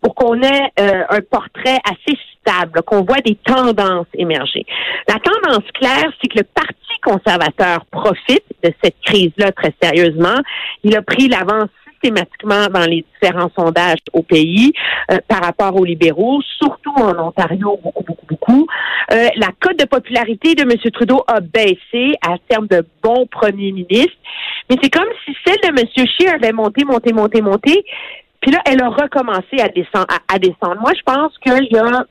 pour 0.00 0.14
qu'on 0.14 0.40
ait 0.40 0.70
euh, 0.78 1.02
un 1.10 1.20
portrait 1.28 1.80
assez 1.84 2.16
stable, 2.40 2.82
qu'on 2.86 3.02
voit 3.02 3.20
des 3.20 3.36
tendances 3.44 4.06
émerger. 4.14 4.64
La 5.08 5.14
tendance 5.14 5.68
claire, 5.74 6.08
c'est 6.22 6.28
que 6.28 6.38
le 6.38 6.44
Parti 6.44 6.74
conservateur 7.02 7.84
profite 7.90 8.44
de 8.62 8.72
cette 8.82 8.96
crise-là 9.04 9.50
très 9.52 9.74
sérieusement. 9.82 10.38
Il 10.84 10.96
a 10.96 11.02
pris 11.02 11.28
l'avance 11.28 11.68
systématiquement 12.04 12.66
dans 12.66 12.86
les 12.86 13.04
différents 13.14 13.50
sondages 13.56 13.98
au 14.12 14.22
pays 14.22 14.72
euh, 15.10 15.18
par 15.28 15.42
rapport 15.42 15.74
aux 15.76 15.84
libéraux, 15.84 16.40
surtout 16.58 16.92
en 16.96 17.18
Ontario, 17.18 17.78
beaucoup, 17.82 18.04
beaucoup, 18.04 18.26
beaucoup. 18.28 18.66
Euh, 19.12 19.28
la 19.36 19.48
cote 19.60 19.78
de 19.78 19.84
popularité 19.84 20.54
de 20.54 20.62
M. 20.62 20.90
Trudeau 20.92 21.24
a 21.26 21.40
baissé 21.40 22.14
à 22.22 22.36
terme 22.48 22.66
de 22.66 22.86
bon 23.02 23.26
premier 23.26 23.72
ministre, 23.72 24.16
mais 24.68 24.76
c'est 24.82 24.90
comme 24.90 25.08
si 25.24 25.34
celle 25.46 25.56
de 25.62 25.80
M. 25.80 26.06
Scheer 26.06 26.34
avait 26.34 26.52
monté, 26.52 26.84
monté, 26.84 27.12
monté, 27.12 27.40
monté, 27.40 27.84
puis 28.40 28.50
là, 28.50 28.60
elle 28.66 28.82
a 28.82 28.88
recommencé 28.88 29.58
à 29.60 29.68
descendre. 29.68 30.06
À, 30.28 30.38
descendre. 30.38 30.78
Moi, 30.80 30.92
je 30.94 31.02
pense 31.02 31.32
qu'il 31.38 31.68
y 31.70 31.78
a 31.78 32.04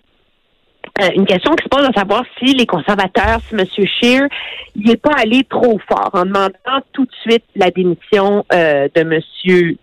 euh, 1.01 1.09
une 1.15 1.25
question 1.25 1.51
qui 1.55 1.63
se 1.63 1.69
pose 1.69 1.85
à 1.85 1.91
savoir 1.91 2.23
si 2.37 2.53
les 2.53 2.67
conservateurs, 2.67 3.39
si 3.47 3.55
M. 3.55 3.65
Scheer, 3.65 4.27
il 4.75 4.87
n'est 4.87 4.97
pas 4.97 5.13
allé 5.17 5.43
trop 5.49 5.79
fort 5.87 6.11
en 6.13 6.25
demandant 6.25 6.53
tout 6.91 7.05
de 7.05 7.15
suite 7.21 7.43
la 7.55 7.71
démission 7.71 8.45
euh, 8.53 8.87
de 8.93 9.01
M. 9.01 9.19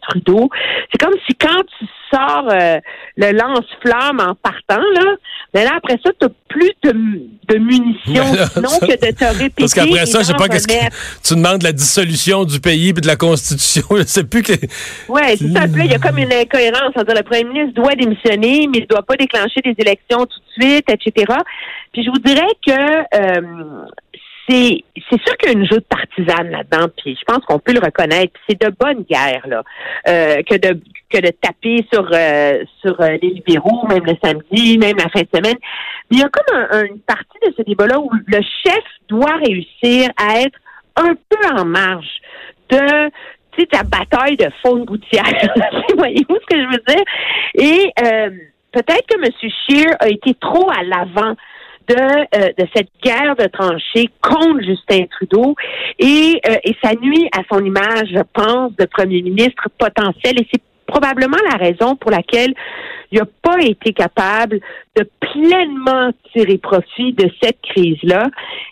Trudeau. 0.02 0.49
C'est 0.90 1.05
comme 1.05 1.19
si 1.26 1.35
quand 1.35 1.62
tu 1.79 1.87
sors 2.12 2.49
euh, 2.50 2.79
le 3.17 3.33
lance-flamme 3.33 4.21
en 4.21 4.35
partant, 4.35 4.83
là, 4.95 5.17
mais 5.55 5.64
là, 5.64 5.73
après 5.76 5.99
ça, 6.05 6.11
tu 6.19 6.26
n'as 6.26 6.33
plus 6.49 6.73
de, 6.85 6.93
de 7.49 7.59
munitions, 7.59 8.25
sinon 8.52 8.79
que 8.81 8.93
de 8.93 9.17
te 9.17 9.25
répéter. 9.25 9.52
Parce 9.59 9.75
qu'après 9.75 10.07
ça, 10.07 10.21
je 10.21 10.25
sais 10.26 10.35
pas 10.35 10.49
qu'est-ce 10.49 10.69
que 10.69 11.26
tu 11.26 11.35
demandes 11.35 11.62
la 11.62 11.73
dissolution 11.73 12.45
du 12.45 12.61
pays 12.61 12.90
et 12.90 12.93
de 12.93 13.07
la 13.07 13.17
Constitution. 13.17 13.83
Je 13.97 14.05
sais 14.05 14.25
plus 14.25 14.43
que. 14.43 14.52
Oui, 15.09 15.23
c'est 15.37 15.52
ça. 15.52 15.67
Il 15.67 15.90
y 15.90 15.95
a 15.95 15.99
comme 15.99 16.19
une 16.19 16.33
incohérence. 16.33 16.95
dire 16.95 17.14
le 17.14 17.23
premier 17.23 17.45
ministre 17.45 17.75
doit 17.75 17.95
démissionner, 17.95 18.69
mais 18.69 18.79
il 18.79 18.83
ne 18.83 18.87
doit 18.87 19.02
pas 19.02 19.17
déclencher 19.17 19.61
des 19.64 19.75
élections 19.79 20.26
tout 20.26 20.38
de 20.38 20.62
suite, 20.62 20.85
etc. 20.88 21.35
Puis 21.93 22.05
je 22.05 22.11
vous 22.11 22.19
dirais 22.19 22.47
que 22.64 22.73
euh, 22.73 23.85
c'est 24.49 24.85
c'est 25.09 25.20
sûr 25.20 25.37
qu'il 25.38 25.52
y 25.52 25.54
a 25.54 25.59
une 25.59 25.66
joute 25.66 25.85
partisane 25.88 26.50
là-dedans, 26.50 26.88
puis 26.97 27.16
je 27.18 27.25
pense 27.25 27.44
qu'on 27.44 27.59
peut 27.59 27.73
le 27.73 27.80
reconnaître. 27.80 28.32
C'est 28.49 28.61
de 28.61 28.73
bonne 28.78 29.02
guerre 29.02 29.47
là 29.47 29.62
euh, 30.09 30.42
que 30.42 30.56
de 30.56 30.80
que 31.11 31.18
de 31.18 31.30
taper 31.40 31.85
sur 31.92 32.09
euh, 32.12 32.64
sur 32.80 33.00
euh, 33.00 33.16
les 33.23 33.30
libéraux, 33.30 33.87
même 33.88 34.04
le 34.04 34.14
samedi, 34.23 34.78
même 34.78 34.97
la 34.97 35.09
fin 35.09 35.20
de 35.20 35.28
semaine. 35.35 35.56
Mais 36.11 36.16
il 36.16 36.18
y 36.18 36.23
a 36.23 36.28
comme 36.28 36.87
une 36.88 37.00
partie 37.00 37.38
de 37.47 37.52
ce 37.56 37.62
débat-là 37.62 37.99
où 37.99 38.11
le 38.26 38.40
chef 38.64 38.85
doit 39.09 39.37
réussir 39.44 40.11
à 40.16 40.40
être 40.40 40.59
un 40.97 41.14
peu 41.14 41.56
en 41.56 41.64
marge 41.64 42.20
de 42.70 43.11
tu 43.52 43.62
sais, 43.62 43.66
ta 43.66 43.82
bataille 43.82 44.37
de 44.37 44.49
faune 44.62 44.85
gouttière. 44.85 45.25
Voyez-vous 45.97 46.37
ce 46.37 46.54
que 46.54 46.61
je 46.61 46.66
veux 46.66 46.82
dire? 46.87 47.04
Et 47.54 47.92
peut-être 48.73 49.06
que 49.09 49.16
M. 49.20 49.30
Scheer 49.40 49.97
a 49.99 50.09
été 50.09 50.35
trop 50.35 50.70
à 50.70 50.85
l'avant 50.85 51.35
de, 51.90 51.97
euh, 51.97 52.49
de 52.56 52.66
cette 52.75 52.90
guerre 53.02 53.35
de 53.37 53.47
tranchées 53.47 54.09
contre 54.23 54.62
Justin 54.62 55.06
Trudeau. 55.11 55.54
Et, 55.99 56.40
euh, 56.49 56.56
et 56.64 56.76
ça 56.82 56.92
nuit 57.00 57.28
à 57.37 57.42
son 57.52 57.64
image, 57.64 58.09
je 58.14 58.23
pense, 58.32 58.75
de 58.76 58.85
premier 58.87 59.23
ministre 59.23 59.68
potentiel. 59.78 60.40
Et 60.40 60.47
c'est 60.52 60.62
probablement 60.87 61.38
la 61.50 61.56
raison 61.56 61.97
pour 61.97 62.11
laquelle 62.11 62.52
il 63.12 63.18
n'a 63.18 63.26
pas 63.42 63.61
été 63.61 63.92
capable 63.92 64.61
de 64.97 65.09
pleinement 65.20 66.12
tirer 66.32 66.59
profit 66.59 67.12
de 67.12 67.28
cette 67.42 67.61
crise-là. 67.62 68.28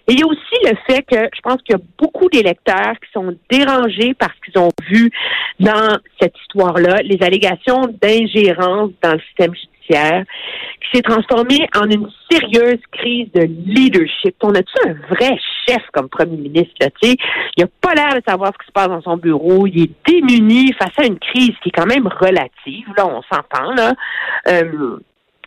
Et 0.07 0.13
il 0.13 0.21
y 0.21 0.23
a 0.23 0.27
aussi 0.27 0.57
le 0.65 0.77
fait 0.87 1.03
que 1.03 1.29
je 1.35 1.41
pense 1.43 1.61
qu'il 1.63 1.77
y 1.77 1.79
a 1.79 1.83
beaucoup 1.99 2.29
d'électeurs 2.29 2.95
qui 3.03 3.11
sont 3.13 3.37
dérangés 3.51 4.15
parce 4.15 4.35
qu'ils 4.45 4.61
ont 4.61 4.71
vu 4.89 5.11
dans 5.59 5.97
cette 6.21 6.35
histoire-là 6.43 7.03
les 7.03 7.19
allégations 7.23 7.83
d'ingérence 8.01 8.91
dans 9.03 9.13
le 9.13 9.21
système 9.21 9.55
judiciaire 9.55 9.78
qui 9.89 10.97
s'est 10.97 11.03
transformé 11.03 11.69
en 11.77 11.89
une 11.91 12.09
sérieuse 12.31 12.81
crise 12.93 13.29
de 13.35 13.43
leadership. 13.43 14.35
On 14.43 14.55
a-tu 14.55 14.89
un 14.89 14.95
vrai 15.15 15.39
chef 15.67 15.83
comme 15.93 16.09
premier 16.09 16.37
ministre? 16.37 16.75
Là, 16.81 16.89
il 17.03 17.17
n'a 17.59 17.67
pas 17.81 17.95
l'air 17.95 18.15
de 18.15 18.23
savoir 18.27 18.53
ce 18.53 18.59
qui 18.59 18.67
se 18.67 18.73
passe 18.73 18.89
dans 18.89 19.03
son 19.03 19.17
bureau. 19.17 19.67
Il 19.67 19.85
est 19.85 19.91
démuni 20.07 20.73
face 20.75 20.99
à 20.99 21.07
une 21.07 21.19
crise 21.19 21.53
qui 21.63 21.71
est 21.71 21.73
quand 21.73 21.87
même 21.87 22.07
relative. 22.07 22.87
Là, 22.97 23.07
on 23.07 23.23
s'entend. 23.23 23.73
là. 23.75 23.95
Euh, 24.49 24.99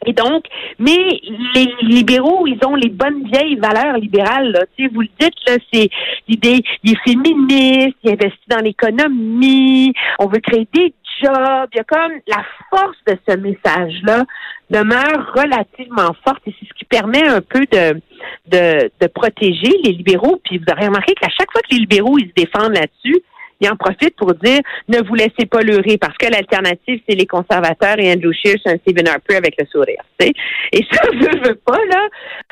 et 0.05 0.13
donc, 0.13 0.45
mais 0.79 1.21
les 1.53 1.75
libéraux, 1.83 2.47
ils 2.47 2.57
ont 2.65 2.75
les 2.75 2.89
bonnes 2.89 3.23
vieilles 3.23 3.57
valeurs 3.57 3.97
libérales. 3.97 4.51
Là. 4.51 4.61
Vous 4.91 5.01
le 5.01 5.07
dites, 5.19 5.35
là, 5.45 5.57
c'est 5.71 5.89
l'idée, 6.27 6.63
il 6.83 6.93
est 6.93 7.09
féministe, 7.09 7.97
il 8.03 8.11
investit 8.11 8.47
dans 8.47 8.63
l'économie, 8.63 9.93
on 10.17 10.25
veut 10.25 10.39
créer 10.39 10.67
des 10.73 10.91
jobs. 11.21 11.69
Il 11.73 11.77
y 11.77 11.79
a 11.79 11.83
comme 11.83 12.13
la 12.27 12.43
force 12.69 12.97
de 13.07 13.17
ce 13.27 13.35
message-là 13.37 14.23
demeure 14.69 15.33
relativement 15.35 16.15
forte 16.25 16.41
et 16.47 16.55
c'est 16.59 16.67
ce 16.67 16.73
qui 16.73 16.85
permet 16.85 17.27
un 17.27 17.41
peu 17.41 17.65
de, 17.71 18.01
de, 18.47 18.91
de 18.99 19.07
protéger 19.07 19.71
les 19.83 19.91
libéraux. 19.91 20.39
Puis 20.43 20.57
vous 20.57 20.65
aurez 20.71 20.87
remarqué 20.87 21.13
qu'à 21.15 21.29
chaque 21.29 21.51
fois 21.51 21.61
que 21.61 21.73
les 21.75 21.79
libéraux 21.79 22.17
ils 22.17 22.29
se 22.29 22.43
défendent 22.43 22.75
là-dessus, 22.75 23.21
il 23.61 23.69
en 23.69 23.75
profite 23.75 24.15
pour 24.17 24.33
dire 24.33 24.59
ne 24.87 24.97
vous 25.07 25.15
laissez 25.15 25.45
pas 25.49 25.61
leurrer 25.61 25.97
parce 25.97 26.17
que 26.17 26.25
l'alternative, 26.25 26.99
c'est 27.07 27.15
les 27.15 27.27
conservateurs 27.27 27.99
et 27.99 28.11
Andrew 28.11 28.33
Scheer, 28.33 28.55
c'est 28.63 28.73
un 28.73 28.77
Stephen 28.77 29.07
Harper 29.07 29.35
avec 29.35 29.55
le 29.57 29.65
sourire. 29.67 30.01
Et 30.19 30.85
ça, 30.91 31.01
je 31.13 31.47
veux 31.47 31.55
pas, 31.55 31.77
là. 31.89 32.07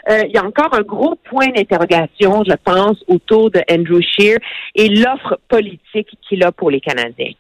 Euh, 0.10 0.22
il 0.28 0.36
y 0.36 0.38
a 0.38 0.46
encore 0.46 0.74
un 0.74 0.82
gros 0.82 1.16
point 1.16 1.48
d'interrogation, 1.48 2.44
je 2.48 2.56
pense, 2.64 2.98
autour 3.08 3.50
de 3.50 3.62
Andrew 3.72 4.02
Scheer 4.02 4.38
et 4.76 4.90
l'offre 4.90 5.40
politique 5.50 6.10
qu'il 6.28 6.44
a 6.44 6.52
pour 6.52 6.70
les 6.70 6.80
Canadiens. 6.80 7.34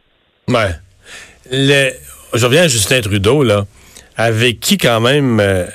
Ouais. 0.48 0.72
Le, 1.52 1.92
je 2.34 2.46
reviens 2.46 2.64
à 2.64 2.68
Justin 2.68 3.02
Trudeau, 3.02 3.44
là, 3.44 3.66
avec 4.18 4.60
qui 4.60 4.78
quand 4.78 5.02
même... 5.02 5.40
Euh, 5.40 5.66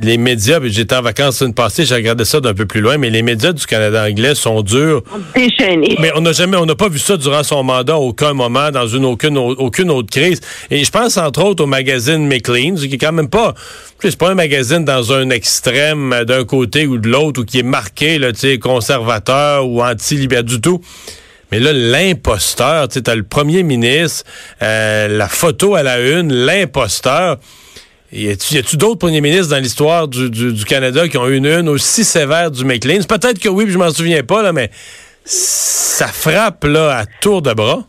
les 0.00 0.18
médias, 0.18 0.60
j'étais 0.62 0.94
en 0.94 1.02
vacances 1.02 1.40
une 1.40 1.52
passée, 1.52 1.84
j'ai 1.84 1.96
regardé 1.96 2.24
ça 2.24 2.40
d'un 2.40 2.54
peu 2.54 2.64
plus 2.64 2.80
loin, 2.80 2.96
mais 2.96 3.10
les 3.10 3.22
médias 3.22 3.52
du 3.52 3.66
Canada 3.66 4.04
anglais 4.04 4.34
sont 4.36 4.62
durs. 4.62 5.02
Déchaînés. 5.34 5.96
Mais 5.98 6.12
on 6.14 6.20
n'a 6.20 6.32
jamais, 6.32 6.56
on 6.56 6.64
n'a 6.64 6.76
pas 6.76 6.88
vu 6.88 6.98
ça 6.98 7.16
durant 7.16 7.42
son 7.42 7.64
mandat, 7.64 7.96
aucun 7.98 8.32
moment, 8.32 8.70
dans 8.70 8.86
une 8.86 9.04
aucune, 9.04 9.36
aucune 9.36 9.90
autre 9.90 10.08
crise. 10.10 10.40
Et 10.70 10.84
je 10.84 10.90
pense 10.90 11.16
entre 11.16 11.44
autres 11.44 11.64
au 11.64 11.66
magazine 11.66 12.26
Maclean's, 12.26 12.86
qui 12.86 12.94
est 12.94 12.98
quand 12.98 13.12
même 13.12 13.28
pas, 13.28 13.54
c'est 13.98 14.16
pas 14.16 14.30
un 14.30 14.34
magazine 14.34 14.84
dans 14.84 15.12
un 15.12 15.28
extrême 15.30 16.24
d'un 16.24 16.44
côté 16.44 16.86
ou 16.86 16.96
de 16.96 17.08
l'autre, 17.08 17.42
ou 17.42 17.44
qui 17.44 17.58
est 17.58 17.64
marqué, 17.64 18.18
là, 18.18 18.32
tu 18.32 18.40
sais, 18.40 18.58
conservateur 18.58 19.68
ou 19.68 19.82
anti-libéral 19.82 20.44
du 20.44 20.60
tout. 20.60 20.80
Mais 21.52 21.58
là, 21.58 21.72
l'imposteur, 21.72 22.88
tu 22.88 22.94
sais, 22.94 23.02
t'as 23.02 23.14
le 23.14 23.22
premier 23.22 23.62
ministre, 23.62 24.24
euh, 24.62 25.08
la 25.08 25.28
photo 25.28 25.74
à 25.74 25.82
la 25.82 26.00
une, 26.00 26.32
l'imposteur. 26.32 27.38
Y 28.12 28.30
a-tu 28.30 28.76
d'autres 28.76 28.98
premiers 28.98 29.20
ministres 29.20 29.50
dans 29.50 29.62
l'histoire 29.62 30.08
du, 30.08 30.30
du, 30.30 30.64
Canada 30.64 31.06
qui 31.06 31.16
ont 31.16 31.28
eu 31.28 31.36
une 31.36 31.46
une 31.46 31.68
aussi 31.68 32.04
sévère 32.04 32.50
du 32.50 32.64
McLean? 32.64 33.02
Peut-être 33.08 33.38
que 33.38 33.48
oui, 33.48 33.66
je 33.68 33.78
m'en 33.78 33.90
souviens 33.90 34.24
pas, 34.24 34.42
là, 34.42 34.52
mais 34.52 34.70
ça 35.24 36.08
frappe 36.08 36.64
là 36.64 36.98
à 36.98 37.06
tour 37.20 37.40
de 37.40 37.52
bras. 37.52 37.84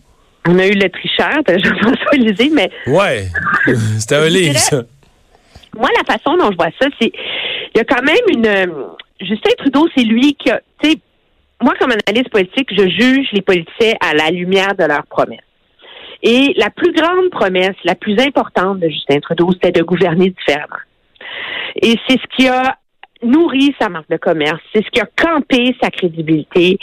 On 0.48 0.58
a 0.60 0.68
eu 0.68 0.74
le 0.74 0.90
tricheur 0.90 1.44
de 1.48 1.54
Jean-François 1.54 2.14
Lisée, 2.14 2.52
mais. 2.54 2.70
Ouais. 2.88 3.28
C'était 4.00 4.16
un 4.16 4.28
livre, 4.28 4.58
ça. 4.58 4.84
Moi, 5.78 5.90
la 5.98 6.14
façon 6.14 6.36
dont 6.38 6.52
je 6.52 6.58
vois 6.58 6.72
ça, 6.80 6.88
c'est. 7.00 7.12
Il 7.74 7.78
y 7.78 7.80
a 7.80 7.84
quand 7.84 8.04
même 8.04 8.16
une. 8.28 8.46
Euh, 8.46 8.66
Justin 9.22 9.52
Trudeau, 9.58 9.88
c'est 9.96 10.04
lui 10.04 10.36
qui 10.36 10.50
a. 10.50 10.62
Tu 10.84 10.92
sais, 10.92 10.98
moi, 11.62 11.74
comme 11.80 11.92
analyste 12.08 12.30
politique, 12.30 12.70
je 12.72 12.88
juge 12.90 13.28
les 13.34 13.42
politiciens 13.42 13.94
à 14.02 14.14
la 14.14 14.32
lumière 14.32 14.76
de 14.76 14.86
leurs 14.86 15.06
promesses. 15.06 15.40
Et 16.24 16.54
la 16.58 16.70
plus 16.70 16.92
grande 16.92 17.30
promesse, 17.32 17.76
la 17.84 17.96
plus 17.96 18.20
importante 18.20 18.80
de 18.80 18.90
Justin 18.90 19.20
Trudeau, 19.20 19.52
c'était 19.54 19.72
de 19.72 19.84
gouverner 19.84 20.30
différemment. 20.30 20.82
Et 21.82 21.96
c'est 22.08 22.20
ce 22.20 22.38
qui 22.38 22.48
a 22.48 22.78
nourri 23.24 23.76
sa 23.80 23.90
marque 23.90 24.10
de 24.10 24.18
commerce, 24.18 24.60
c'est 24.74 24.84
ce 24.84 24.90
qui 24.90 25.00
a 25.00 25.06
campé 25.16 25.76
sa 25.82 25.90
crédibilité. 25.90 26.78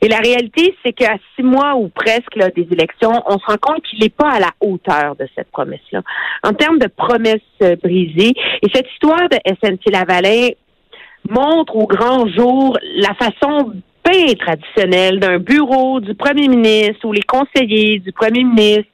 Et 0.00 0.08
la 0.08 0.18
réalité, 0.18 0.74
c'est 0.84 0.92
qu'à 0.92 1.16
six 1.34 1.42
mois 1.42 1.74
ou 1.74 1.88
presque 1.88 2.36
là, 2.36 2.48
des 2.50 2.66
élections, 2.70 3.22
on 3.26 3.38
se 3.38 3.46
rend 3.46 3.58
compte 3.60 3.82
qu'il 3.82 4.00
n'est 4.00 4.08
pas 4.08 4.30
à 4.30 4.40
la 4.40 4.50
hauteur 4.60 5.16
de 5.16 5.26
cette 5.34 5.50
promesse-là. 5.50 6.02
En 6.44 6.52
termes 6.52 6.78
de 6.78 6.86
promesses 6.86 7.40
euh, 7.62 7.76
brisées, 7.76 8.32
et 8.62 8.68
cette 8.72 8.86
histoire 8.92 9.28
de 9.28 9.36
SNC 9.46 9.92
Lavalin 9.92 10.48
montre 11.28 11.76
au 11.76 11.86
grand 11.86 12.26
jour 12.28 12.78
la 12.96 13.14
façon 13.14 13.72
traditionnel 14.38 15.20
d'un 15.20 15.38
bureau 15.38 16.00
du 16.00 16.14
premier 16.14 16.48
ministre 16.48 17.04
ou 17.04 17.12
les 17.12 17.22
conseillers 17.22 17.98
du 18.00 18.12
premier 18.12 18.44
ministre 18.44 18.90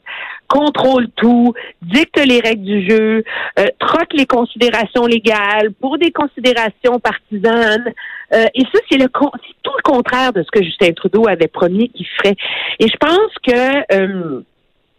contrôlent 0.48 1.10
tout, 1.16 1.54
dictent 1.82 2.24
les 2.24 2.40
règles 2.40 2.64
du 2.64 2.88
jeu, 2.88 3.24
euh, 3.58 3.66
troquent 3.80 4.14
les 4.14 4.26
considérations 4.26 5.06
légales 5.06 5.72
pour 5.80 5.98
des 5.98 6.12
considérations 6.12 7.00
partisanes. 7.00 7.92
Euh, 8.32 8.46
et 8.54 8.62
ça, 8.72 8.78
c'est 8.88 8.98
le 8.98 9.08
tout 9.08 9.72
le 9.76 9.82
contraire 9.82 10.32
de 10.32 10.42
ce 10.42 10.48
que 10.52 10.62
Justin 10.62 10.92
Trudeau 10.92 11.26
avait 11.28 11.48
promis 11.48 11.90
qu'il 11.90 12.06
ferait. 12.18 12.36
Et 12.78 12.86
je 12.86 12.96
pense 12.98 13.32
que 13.44 13.94
euh, 13.94 14.40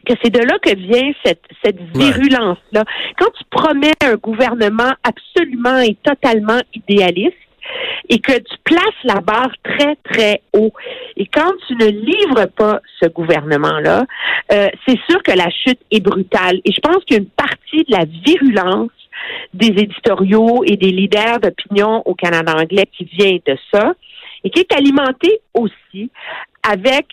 que 0.05 0.13
c'est 0.23 0.29
de 0.29 0.39
là 0.39 0.57
que 0.61 0.73
vient 0.75 1.11
cette, 1.25 1.43
cette 1.63 1.79
virulence-là. 1.95 2.85
Quand 3.19 3.29
tu 3.37 3.43
promets 3.49 3.91
un 4.03 4.15
gouvernement 4.15 4.93
absolument 5.03 5.79
et 5.79 5.95
totalement 5.95 6.59
idéaliste, 6.73 7.35
et 8.09 8.19
que 8.19 8.33
tu 8.33 8.57
places 8.63 9.03
la 9.03 9.21
barre 9.21 9.51
très, 9.63 9.95
très 10.03 10.41
haut. 10.53 10.73
Et 11.15 11.25
quand 11.25 11.51
tu 11.67 11.75
ne 11.75 11.87
livres 11.87 12.45
pas 12.55 12.81
ce 13.01 13.07
gouvernement-là, 13.09 14.05
euh, 14.51 14.67
c'est 14.87 14.99
sûr 15.09 15.21
que 15.23 15.31
la 15.31 15.49
chute 15.49 15.79
est 15.91 15.99
brutale. 15.99 16.59
Et 16.65 16.71
je 16.71 16.79
pense 16.81 17.03
qu'il 17.05 17.17
y 17.17 17.19
a 17.19 17.23
une 17.23 17.29
partie 17.29 17.83
de 17.83 17.91
la 17.91 18.05
virulence 18.25 18.91
des 19.53 19.67
éditoriaux 19.67 20.63
et 20.65 20.77
des 20.77 20.91
leaders 20.91 21.39
d'opinion 21.39 22.01
au 22.05 22.13
Canada 22.13 22.53
anglais 22.55 22.85
qui 22.95 23.05
vient 23.05 23.37
de 23.45 23.57
ça 23.73 23.93
et 24.43 24.49
qui 24.49 24.59
est 24.59 24.73
alimentée 24.73 25.39
aussi 25.53 26.11
avec 26.63 27.05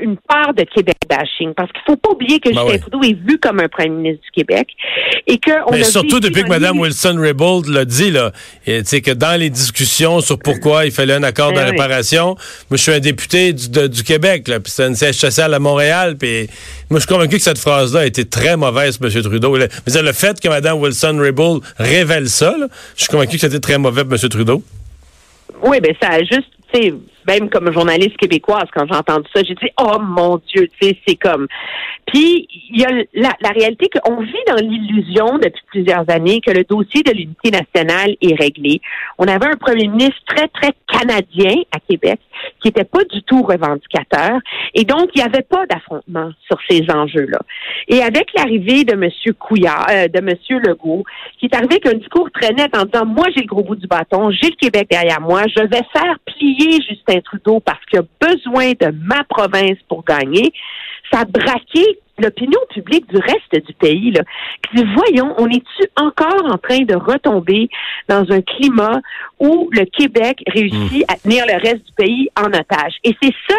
une 0.00 0.16
part 0.16 0.54
de 0.54 0.64
Québec 0.64 0.96
bashing 1.08 1.54
parce 1.54 1.70
qu'il 1.72 1.82
faut 1.86 1.96
pas 1.96 2.10
oublier 2.10 2.40
que 2.40 2.48
ben 2.48 2.60
Justin 2.62 2.78
Trudeau 2.78 3.02
est 3.02 3.14
vu 3.14 3.38
comme 3.38 3.60
un 3.60 3.68
premier 3.68 3.90
ministre 3.90 4.22
du 4.24 4.30
Québec 4.30 4.68
et 5.26 5.38
que 5.38 5.50
on 5.66 5.72
Mais 5.72 5.84
surtout 5.84 6.20
depuis 6.20 6.42
que 6.42 6.48
Mme 6.48 6.78
Wilson-Raybould 6.78 7.68
l'a 7.68 7.84
dit 7.84 8.10
là, 8.10 8.32
c'est 8.84 9.00
que 9.00 9.10
dans 9.10 9.38
les 9.38 9.50
discussions 9.50 10.20
sur 10.20 10.38
pourquoi 10.38 10.86
il 10.86 10.92
fallait 10.92 11.14
un 11.14 11.22
accord 11.22 11.50
de 11.50 11.56
ben 11.56 11.70
réparation, 11.70 12.36
moi 12.70 12.76
je 12.76 12.82
suis 12.82 12.92
un 12.92 13.00
député 13.00 13.52
du, 13.52 13.68
du 13.88 14.02
Québec 14.02 14.48
là, 14.48 14.60
puis 14.60 14.72
c'est 14.72 14.86
une 14.86 14.94
siège 14.94 15.16
sociale 15.16 15.54
à 15.54 15.58
Montréal, 15.58 16.16
puis 16.18 16.48
moi 16.88 16.98
je 17.00 17.06
suis 17.06 17.14
convaincu 17.14 17.36
que 17.36 17.42
cette 17.42 17.58
phrase-là 17.58 18.00
a 18.00 18.06
été 18.06 18.24
très 18.24 18.56
mauvaise, 18.56 18.98
M. 19.02 19.22
Trudeau. 19.22 19.56
Mais 19.56 20.02
le 20.02 20.12
fait 20.12 20.40
que 20.40 20.48
Mme 20.48 20.78
Wilson-Raybould 20.78 21.62
révèle 21.78 22.28
ça, 22.28 22.54
je 22.96 23.02
suis 23.02 23.10
convaincu 23.10 23.36
que 23.36 23.40
c'était 23.40 23.60
très 23.60 23.78
mauvais 23.78 24.02
M. 24.02 24.16
Trudeau. 24.16 24.62
Oui, 25.62 25.80
ben 25.80 25.94
ça 26.00 26.08
a 26.10 26.18
juste, 26.20 26.48
même 27.30 27.48
comme 27.48 27.72
journaliste 27.72 28.16
québécoise, 28.16 28.64
quand 28.74 28.86
j'ai 28.90 28.96
entendu 28.96 29.28
ça, 29.34 29.42
j'ai 29.46 29.54
dit 29.54 29.70
oh 29.80 29.98
mon 30.00 30.40
Dieu, 30.52 30.68
tu 30.80 30.88
sais, 30.88 30.98
c'est 31.06 31.16
comme. 31.16 31.46
Puis 32.06 32.48
il 32.70 32.80
y 32.80 32.84
a 32.84 32.90
la, 33.14 33.50
réalité 33.50 33.88
qu'on 33.88 34.20
vit 34.20 34.44
dans 34.48 34.56
l'illusion 34.56 35.38
depuis 35.38 35.62
plusieurs 35.68 36.08
années 36.10 36.40
que 36.40 36.50
le 36.50 36.64
dossier 36.64 37.02
de 37.02 37.12
l'unité 37.12 37.50
nationale 37.50 38.16
est 38.20 38.34
réglé. 38.34 38.80
On 39.18 39.24
avait 39.24 39.46
un 39.46 39.56
premier 39.56 39.86
ministre 39.86 40.20
très 40.26 40.48
très 40.48 40.72
canadien 40.88 41.54
à 41.72 41.78
Québec 41.78 42.20
qui 42.60 42.68
n'était 42.68 42.84
pas 42.84 43.04
du 43.04 43.22
tout 43.22 43.42
revendicateur 43.42 44.40
et 44.74 44.84
donc 44.84 45.10
il 45.14 45.18
n'y 45.18 45.24
avait 45.24 45.42
pas 45.42 45.66
d'affrontement 45.66 46.30
sur 46.46 46.58
ces 46.68 46.84
enjeux-là. 46.90 47.38
Et 47.86 48.02
avec 48.02 48.28
l'arrivée 48.36 48.84
de 48.84 48.96
Monsieur 48.96 49.32
Couillard, 49.34 49.86
euh, 49.90 50.08
de 50.08 50.20
Monsieur 50.20 50.58
Legault, 50.58 51.04
qui 51.38 51.46
est 51.46 51.54
arrivé 51.54 51.74
avec 51.74 51.86
un 51.86 51.98
discours 51.98 52.28
très 52.32 52.52
net 52.52 52.74
en 52.76 52.84
disant 52.84 53.06
moi 53.06 53.26
j'ai 53.34 53.42
le 53.42 53.46
gros 53.46 53.62
bout 53.62 53.76
du 53.76 53.86
bâton, 53.86 54.30
j'ai 54.30 54.48
le 54.48 54.56
Québec 54.56 54.88
derrière 54.90 55.20
moi, 55.20 55.42
je 55.46 55.62
vais 55.62 55.82
faire 55.92 56.18
plier 56.24 56.80
Justin 56.88 57.19
Trudeau 57.20 57.60
parce 57.60 57.84
qu'il 57.86 57.98
a 57.98 58.02
besoin 58.20 58.72
de 58.72 58.92
ma 59.02 59.24
province 59.24 59.78
pour 59.88 60.04
gagner, 60.04 60.52
ça 61.12 61.20
a 61.20 61.24
braqué 61.24 61.98
l'opinion 62.20 62.60
publique 62.72 63.08
du 63.08 63.16
reste 63.16 63.66
du 63.66 63.72
pays. 63.74 64.12
Là. 64.12 64.22
voyons, 64.74 65.34
on 65.38 65.48
est-tu 65.48 65.88
encore 65.96 66.44
en 66.44 66.58
train 66.58 66.80
de 66.80 66.94
retomber 66.94 67.68
dans 68.08 68.30
un 68.30 68.42
climat 68.42 69.00
où 69.38 69.68
le 69.72 69.84
Québec 69.84 70.42
réussit 70.46 71.04
à 71.08 71.16
tenir 71.16 71.44
le 71.46 71.54
reste 71.54 71.86
du 71.86 71.92
pays 71.96 72.28
en 72.36 72.48
otage? 72.48 72.94
Et 73.04 73.16
c'est 73.22 73.34
ça 73.48 73.56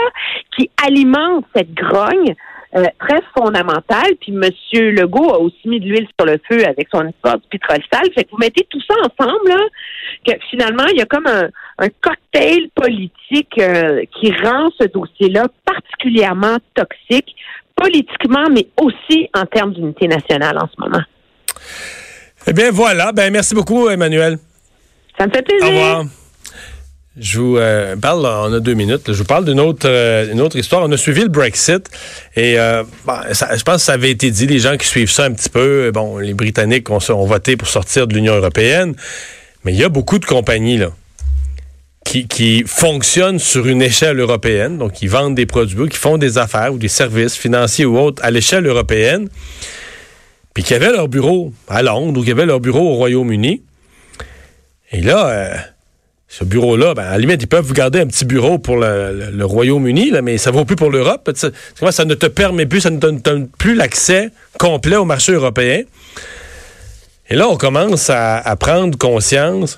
qui 0.56 0.70
alimente 0.86 1.46
cette 1.56 1.74
grogne 1.74 2.36
euh, 2.74 2.86
très 3.00 3.20
fondamentale. 3.38 4.14
Puis 4.22 4.32
M. 4.32 4.50
Legault 4.96 5.34
a 5.34 5.40
aussi 5.40 5.68
mis 5.68 5.82
de 5.82 5.88
l'huile 5.88 6.08
sur 6.18 6.26
le 6.26 6.40
feu 6.50 6.66
avec 6.66 6.88
son 6.94 7.06
histoire 7.06 7.38
du 7.38 7.48
pétrole 7.50 7.82
sale. 7.92 8.10
Fait 8.14 8.24
que 8.24 8.32
vous 8.32 8.38
mettez 8.38 8.66
tout 8.70 8.80
ça 8.88 8.96
ensemble, 9.00 9.50
là, 9.50 9.58
que 10.26 10.32
finalement, 10.50 10.86
il 10.92 10.98
y 10.98 11.02
a 11.02 11.06
comme 11.06 11.28
un, 11.28 11.50
cocktail 11.90 12.70
politique 12.76 13.58
euh, 13.60 14.04
qui 14.20 14.32
rend 14.44 14.70
ce 14.80 14.88
dossier-là 14.88 15.48
particulièrement 15.66 16.58
toxique 16.76 17.36
politiquement, 17.76 18.48
mais 18.52 18.68
aussi 18.80 19.30
en 19.34 19.46
termes 19.46 19.74
d'unité 19.74 20.08
nationale 20.08 20.58
en 20.58 20.68
ce 20.68 20.80
moment. 20.80 21.04
Eh 22.48 22.54
bien, 22.54 22.72
voilà. 22.72 23.12
Ben, 23.12 23.32
merci 23.32 23.56
beaucoup, 23.56 23.90
Emmanuel. 23.90 24.38
Ça 25.18 25.28
me 25.28 25.32
fait 25.32 25.42
plaisir. 25.42 25.68
Au 25.68 25.70
revoir. 25.70 26.06
Je 27.18 27.40
vous 27.40 27.58
euh, 27.58 27.98
parle, 27.98 28.26
on 28.26 28.54
a 28.54 28.60
deux 28.62 28.74
minutes, 28.74 29.12
je 29.12 29.18
vous 29.18 29.26
parle 29.26 29.44
d'une 29.44 29.60
autre, 29.60 29.86
euh, 29.86 30.32
une 30.32 30.40
autre 30.40 30.56
histoire. 30.56 30.84
On 30.84 30.92
a 30.94 30.98
suivi 30.98 31.22
le 31.24 31.28
Brexit 31.28 31.90
et 32.38 32.58
euh, 32.58 32.84
je 33.06 33.64
pense 33.64 33.76
que 33.76 33.82
ça 33.82 33.94
avait 33.94 34.12
été 34.12 34.32
dit, 34.32 34.48
les 34.48 34.60
gens 34.60 34.78
qui 34.78 34.88
suivent 34.88 35.12
ça 35.12 35.26
un 35.26 35.34
petit 35.34 35.50
peu, 35.50 35.92
bon, 35.94 36.20
les 36.20 36.34
Britanniques 36.34 36.90
ont, 36.90 37.00
ont 37.10 37.26
voté 37.26 37.58
pour 37.58 37.68
sortir 37.68 38.08
de 38.08 38.14
l'Union 38.14 38.36
européenne, 38.36 38.96
mais 39.66 39.74
il 39.74 39.78
y 39.78 39.84
a 39.84 39.90
beaucoup 39.90 40.20
de 40.20 40.26
compagnies 40.26 40.78
là, 40.78 40.92
qui, 42.04 42.64
fonctionnent 42.66 43.40
sur 43.40 43.68
une 43.68 43.82
échelle 43.82 44.20
européenne, 44.20 44.78
donc 44.78 44.94
qui 44.94 45.08
vendent 45.08 45.36
des 45.36 45.46
produits, 45.46 45.88
qui 45.88 45.98
font 45.98 46.18
des 46.18 46.38
affaires 46.38 46.74
ou 46.74 46.78
des 46.78 46.90
services 46.90 47.36
financiers 47.36 47.86
ou 47.86 47.98
autres 47.98 48.24
à 48.24 48.32
l'échelle 48.32 48.66
européenne, 48.66 49.30
puis 50.54 50.64
qui 50.64 50.74
avaient 50.74 50.92
leur 50.92 51.08
bureau 51.08 51.54
à 51.70 51.82
Londres 51.82 52.20
ou 52.20 52.24
qui 52.24 52.32
avaient 52.32 52.46
leur 52.46 52.60
bureau 52.60 52.92
au 52.92 52.96
Royaume-Uni. 52.96 53.62
Et 54.92 55.02
là 55.02 55.72
ce 56.32 56.46
bureau-là, 56.46 56.94
ben, 56.94 57.04
à 57.04 57.12
la 57.12 57.18
limite, 57.18 57.44
ils 57.44 57.48
peuvent 57.48 57.66
vous 57.66 57.74
garder 57.74 58.00
un 58.00 58.08
petit 58.08 58.24
bureau 58.24 58.58
pour 58.58 58.78
le, 58.78 59.44
Royaume-Uni, 59.44 60.14
mais 60.24 60.38
ça 60.38 60.50
ne 60.50 60.56
vaut 60.56 60.64
plus 60.64 60.78
pour 60.78 60.90
l'Europe. 60.90 61.30
Ça, 61.36 62.06
ne 62.06 62.14
te 62.14 62.26
permet 62.26 62.66
plus, 62.66 62.80
ça 62.80 62.90
ne 62.90 63.00
te 63.00 63.08
donne 63.08 63.50
plus 63.50 63.76
l'accès 63.76 64.30
complet 64.58 64.96
au 64.96 65.04
marché 65.04 65.34
européen. 65.34 65.82
Et 67.30 67.36
là, 67.36 67.50
on 67.50 67.58
commence 67.58 68.10
à, 68.10 68.56
prendre 68.58 68.98
conscience 68.98 69.78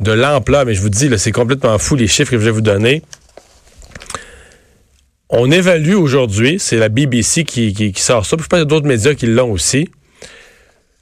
de 0.00 0.12
l'ampleur. 0.12 0.64
Mais 0.64 0.74
je 0.74 0.80
vous 0.80 0.88
dis, 0.88 1.10
c'est 1.18 1.32
complètement 1.32 1.78
fou 1.78 1.96
les 1.96 2.06
chiffres 2.06 2.30
que 2.30 2.38
je 2.38 2.44
vais 2.44 2.50
vous 2.50 2.60
donner. 2.60 3.02
On 5.28 5.50
évalue 5.50 5.94
aujourd'hui, 5.94 6.58
c'est 6.60 6.76
la 6.76 6.88
BBC 6.88 7.44
qui, 7.44 7.92
sort 7.96 8.24
ça, 8.24 8.36
puis 8.36 8.44
je 8.44 8.48
pense 8.48 8.58
qu'il 8.58 8.64
y 8.64 8.68
a 8.68 8.70
d'autres 8.70 8.86
médias 8.86 9.14
qui 9.14 9.26
l'ont 9.26 9.50
aussi, 9.50 9.88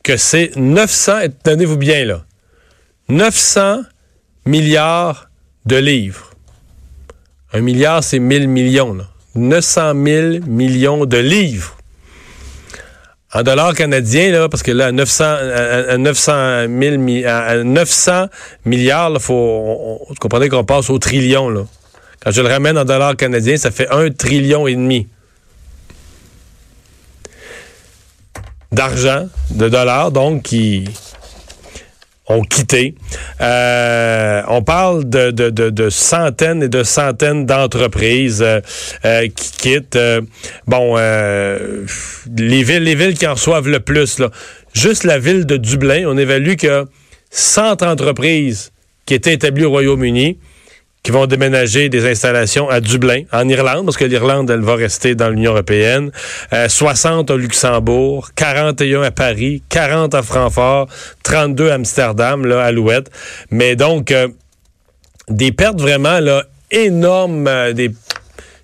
que 0.02 0.16
c'est 0.16 0.56
900, 0.56 1.26
tenez-vous 1.42 1.76
bien 1.76 2.06
là, 2.06 2.24
900 3.10 3.82
milliards 4.46 5.28
de 5.66 5.76
livres. 5.76 6.30
Un 7.52 7.60
milliard, 7.60 8.02
c'est 8.02 8.18
1000 8.18 8.48
millions. 8.48 8.94
Là. 8.94 9.04
900 9.34 9.92
000 10.04 10.46
millions 10.46 11.06
de 11.06 11.18
livres. 11.18 11.76
En 13.34 13.42
dollars 13.42 13.74
canadiens, 13.74 14.30
là, 14.30 14.48
parce 14.48 14.62
que 14.62 14.70
là, 14.70 14.86
à 14.86 14.92
900, 14.92 15.24
à 15.24 15.98
900, 15.98 16.66
000, 16.68 17.26
à 17.26 17.56
900 17.64 18.26
milliards, 18.64 19.10
il 19.12 19.18
faut, 19.20 20.00
vous 20.08 20.14
comprenez 20.20 20.48
qu'on 20.48 20.64
passe 20.64 20.88
au 20.88 21.00
trillion. 21.00 21.48
Là. 21.48 21.62
Quand 22.22 22.30
je 22.30 22.40
le 22.42 22.48
ramène 22.48 22.78
en 22.78 22.84
dollars 22.84 23.16
canadiens, 23.16 23.56
ça 23.56 23.72
fait 23.72 23.88
un 23.90 24.10
trillion 24.10 24.68
et 24.68 24.76
demi. 24.76 25.08
D'argent, 28.70 29.26
de 29.50 29.68
dollars, 29.68 30.12
donc, 30.12 30.42
qui, 30.42 30.84
ont 32.28 32.42
quitté. 32.42 32.94
Euh, 33.40 34.42
on 34.48 34.62
parle 34.62 35.08
de, 35.08 35.30
de, 35.30 35.50
de, 35.50 35.90
centaines 35.90 36.62
et 36.62 36.68
de 36.68 36.82
centaines 36.82 37.44
d'entreprises 37.44 38.42
euh, 38.42 38.60
euh, 39.04 39.28
qui 39.28 39.52
quittent. 39.52 39.98
bon, 40.66 40.96
les 40.96 42.62
villes, 42.62 42.82
les 42.82 42.94
villes 42.94 43.18
qui 43.18 43.26
en 43.26 43.34
reçoivent 43.34 43.68
le 43.68 43.80
plus, 43.80 44.22
juste 44.72 45.04
la 45.04 45.18
ville 45.18 45.44
de 45.46 45.56
Dublin, 45.56 46.04
on 46.06 46.16
évalue 46.16 46.56
que 46.56 46.86
100 47.30 47.82
entreprises 47.82 48.72
qui 49.06 49.14
étaient 49.14 49.34
établies 49.34 49.64
au 49.64 49.70
Royaume-Uni 49.70 50.38
qui 51.04 51.10
vont 51.10 51.26
déménager 51.26 51.90
des 51.90 52.10
installations 52.10 52.70
à 52.70 52.80
Dublin, 52.80 53.24
en 53.30 53.46
Irlande, 53.46 53.84
parce 53.84 53.98
que 53.98 54.06
l'Irlande, 54.06 54.50
elle 54.50 54.62
va 54.62 54.74
rester 54.74 55.14
dans 55.14 55.28
l'Union 55.28 55.52
européenne. 55.52 56.10
60 56.50 57.30
euh, 57.30 57.34
au 57.34 57.36
Luxembourg, 57.36 58.30
41 58.34 59.02
à 59.02 59.10
Paris, 59.10 59.62
40 59.68 60.14
à 60.14 60.22
Francfort, 60.22 60.88
32 61.22 61.68
à 61.68 61.74
Amsterdam, 61.74 62.46
là, 62.46 62.64
à 62.64 62.72
l'Ouest. 62.72 63.10
Mais 63.50 63.76
donc, 63.76 64.12
euh, 64.12 64.28
des 65.28 65.52
pertes 65.52 65.78
vraiment 65.78 66.20
là, 66.20 66.44
énormes. 66.70 67.48
Euh, 67.48 67.74
des... 67.74 67.90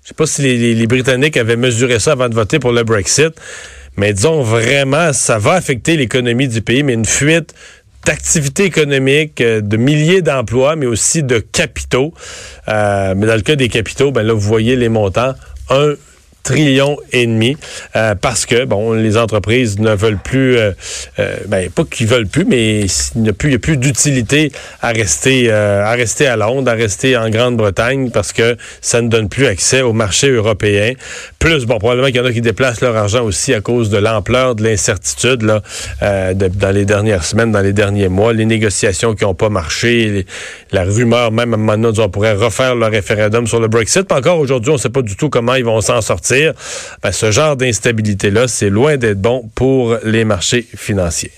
Je 0.03 0.07
sais 0.07 0.15
pas 0.15 0.25
si 0.25 0.41
les, 0.41 0.73
les 0.73 0.87
Britanniques 0.87 1.37
avaient 1.37 1.57
mesuré 1.57 1.99
ça 1.99 2.13
avant 2.13 2.27
de 2.27 2.33
voter 2.33 2.57
pour 2.57 2.71
le 2.71 2.83
Brexit. 2.83 3.33
Mais 3.97 4.13
disons 4.13 4.41
vraiment, 4.41 5.13
ça 5.13 5.37
va 5.37 5.51
affecter 5.51 5.95
l'économie 5.95 6.47
du 6.47 6.61
pays, 6.61 6.81
mais 6.81 6.93
une 6.93 7.05
fuite 7.05 7.53
d'activité 8.05 8.65
économique, 8.65 9.41
euh, 9.41 9.61
de 9.61 9.77
milliers 9.77 10.21
d'emplois, 10.21 10.75
mais 10.75 10.85
aussi 10.85 11.23
de 11.23 11.39
capitaux. 11.39 12.13
Euh, 12.67 13.13
mais 13.15 13.27
dans 13.27 13.35
le 13.35 13.41
cas 13.41 13.55
des 13.55 13.69
capitaux, 13.69 14.11
ben 14.11 14.23
là, 14.23 14.33
vous 14.33 14.39
voyez 14.39 14.75
les 14.75 14.89
montants. 14.89 15.33
1 15.69 15.95
trillion 16.43 16.97
et 17.11 17.25
demi 17.25 17.57
euh, 17.95 18.15
parce 18.15 18.45
que 18.45 18.65
bon 18.65 18.93
les 18.93 19.17
entreprises 19.17 19.79
ne 19.79 19.93
veulent 19.93 20.17
plus 20.17 20.57
euh, 20.57 20.71
euh 21.19 21.35
ben, 21.47 21.69
pas 21.69 21.83
qu'ils 21.83 22.07
veulent 22.07 22.27
plus 22.27 22.45
mais 22.45 22.81
il 23.15 23.21
n'y 23.21 23.29
a 23.29 23.33
plus, 23.33 23.59
plus 23.59 23.77
d'utilité 23.77 24.51
à 24.81 24.89
rester 24.89 25.45
euh, 25.49 25.83
à 25.85 25.91
rester 25.91 26.27
à 26.27 26.35
Londres 26.35 26.71
à 26.71 26.73
rester 26.73 27.15
en 27.15 27.29
Grande-Bretagne 27.29 28.09
parce 28.11 28.33
que 28.33 28.57
ça 28.81 29.01
ne 29.01 29.09
donne 29.09 29.29
plus 29.29 29.45
accès 29.45 29.81
au 29.81 29.93
marché 29.93 30.29
européen. 30.29 30.93
Plus 31.39 31.65
bon 31.65 31.77
probablement 31.77 32.07
qu'il 32.07 32.17
y 32.17 32.19
en 32.19 32.25
a 32.25 32.31
qui 32.31 32.41
déplacent 32.41 32.81
leur 32.81 32.95
argent 32.95 33.23
aussi 33.23 33.53
à 33.53 33.61
cause 33.61 33.89
de 33.89 33.97
l'ampleur 33.97 34.55
de 34.55 34.63
l'incertitude 34.63 35.43
là 35.43 35.61
euh, 36.01 36.33
dans 36.33 36.71
les 36.71 36.85
dernières 36.85 37.23
semaines 37.23 37.51
dans 37.51 37.61
les 37.61 37.73
derniers 37.73 38.09
mois. 38.09 38.33
Les 38.33 38.45
négociations 38.45 39.13
qui 39.13 39.25
n'ont 39.25 39.35
pas 39.35 39.49
marché 39.49 40.25
la 40.71 40.83
rumeur 40.83 41.31
même 41.31 41.53
à 41.53 41.55
un 41.55 41.59
moment 41.59 41.77
donné 41.77 41.99
on 41.99 42.09
pourrait 42.09 42.33
refaire 42.33 42.75
le 42.75 42.87
référendum 42.87 43.45
sur 43.45 43.59
le 43.59 43.67
Brexit. 43.67 44.11
Encore 44.11 44.39
aujourd'hui 44.39 44.71
on 44.71 44.75
ne 44.75 44.79
sait 44.79 44.89
pas 44.89 45.01
du 45.01 45.15
tout 45.15 45.29
comment 45.29 45.53
ils 45.55 45.65
vont 45.65 45.81
s'en 45.81 46.01
sortir 46.01 46.30
ben, 47.03 47.11
ce 47.11 47.31
genre 47.31 47.55
d'instabilité-là, 47.55 48.47
c'est 48.47 48.69
loin 48.69 48.97
d'être 48.97 49.21
bon 49.21 49.49
pour 49.55 49.97
les 50.03 50.25
marchés 50.25 50.65
financiers. 50.75 51.31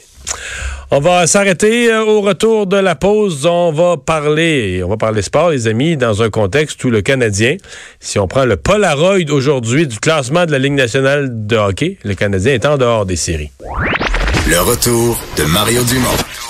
On 0.95 0.99
va 0.99 1.25
s'arrêter 1.25 1.91
euh, 1.91 2.03
au 2.03 2.21
retour 2.21 2.67
de 2.67 2.77
la 2.77 2.93
pause. 2.93 3.47
On 3.47 3.71
va 3.71 3.97
parler, 3.97 4.83
on 4.83 4.89
va 4.89 4.97
parler 4.97 5.23
sport, 5.23 5.49
les 5.49 5.67
amis, 5.67 5.97
dans 5.97 6.21
un 6.21 6.29
contexte 6.29 6.83
où 6.83 6.91
le 6.91 7.01
Canadien, 7.01 7.57
si 7.99 8.19
on 8.19 8.27
prend 8.27 8.45
le 8.45 8.57
Polaroid 8.57 9.31
aujourd'hui 9.31 9.87
du 9.87 9.99
classement 9.99 10.45
de 10.45 10.51
la 10.51 10.59
Ligue 10.59 10.73
nationale 10.73 11.47
de 11.47 11.57
hockey, 11.57 11.97
le 12.03 12.13
Canadien 12.13 12.53
est 12.53 12.65
en 12.65 12.77
dehors 12.77 13.07
des 13.07 13.15
séries. 13.15 13.49
Le 14.47 14.59
retour 14.59 15.19
de 15.37 15.43
Mario 15.45 15.83
Dumont. 15.83 16.42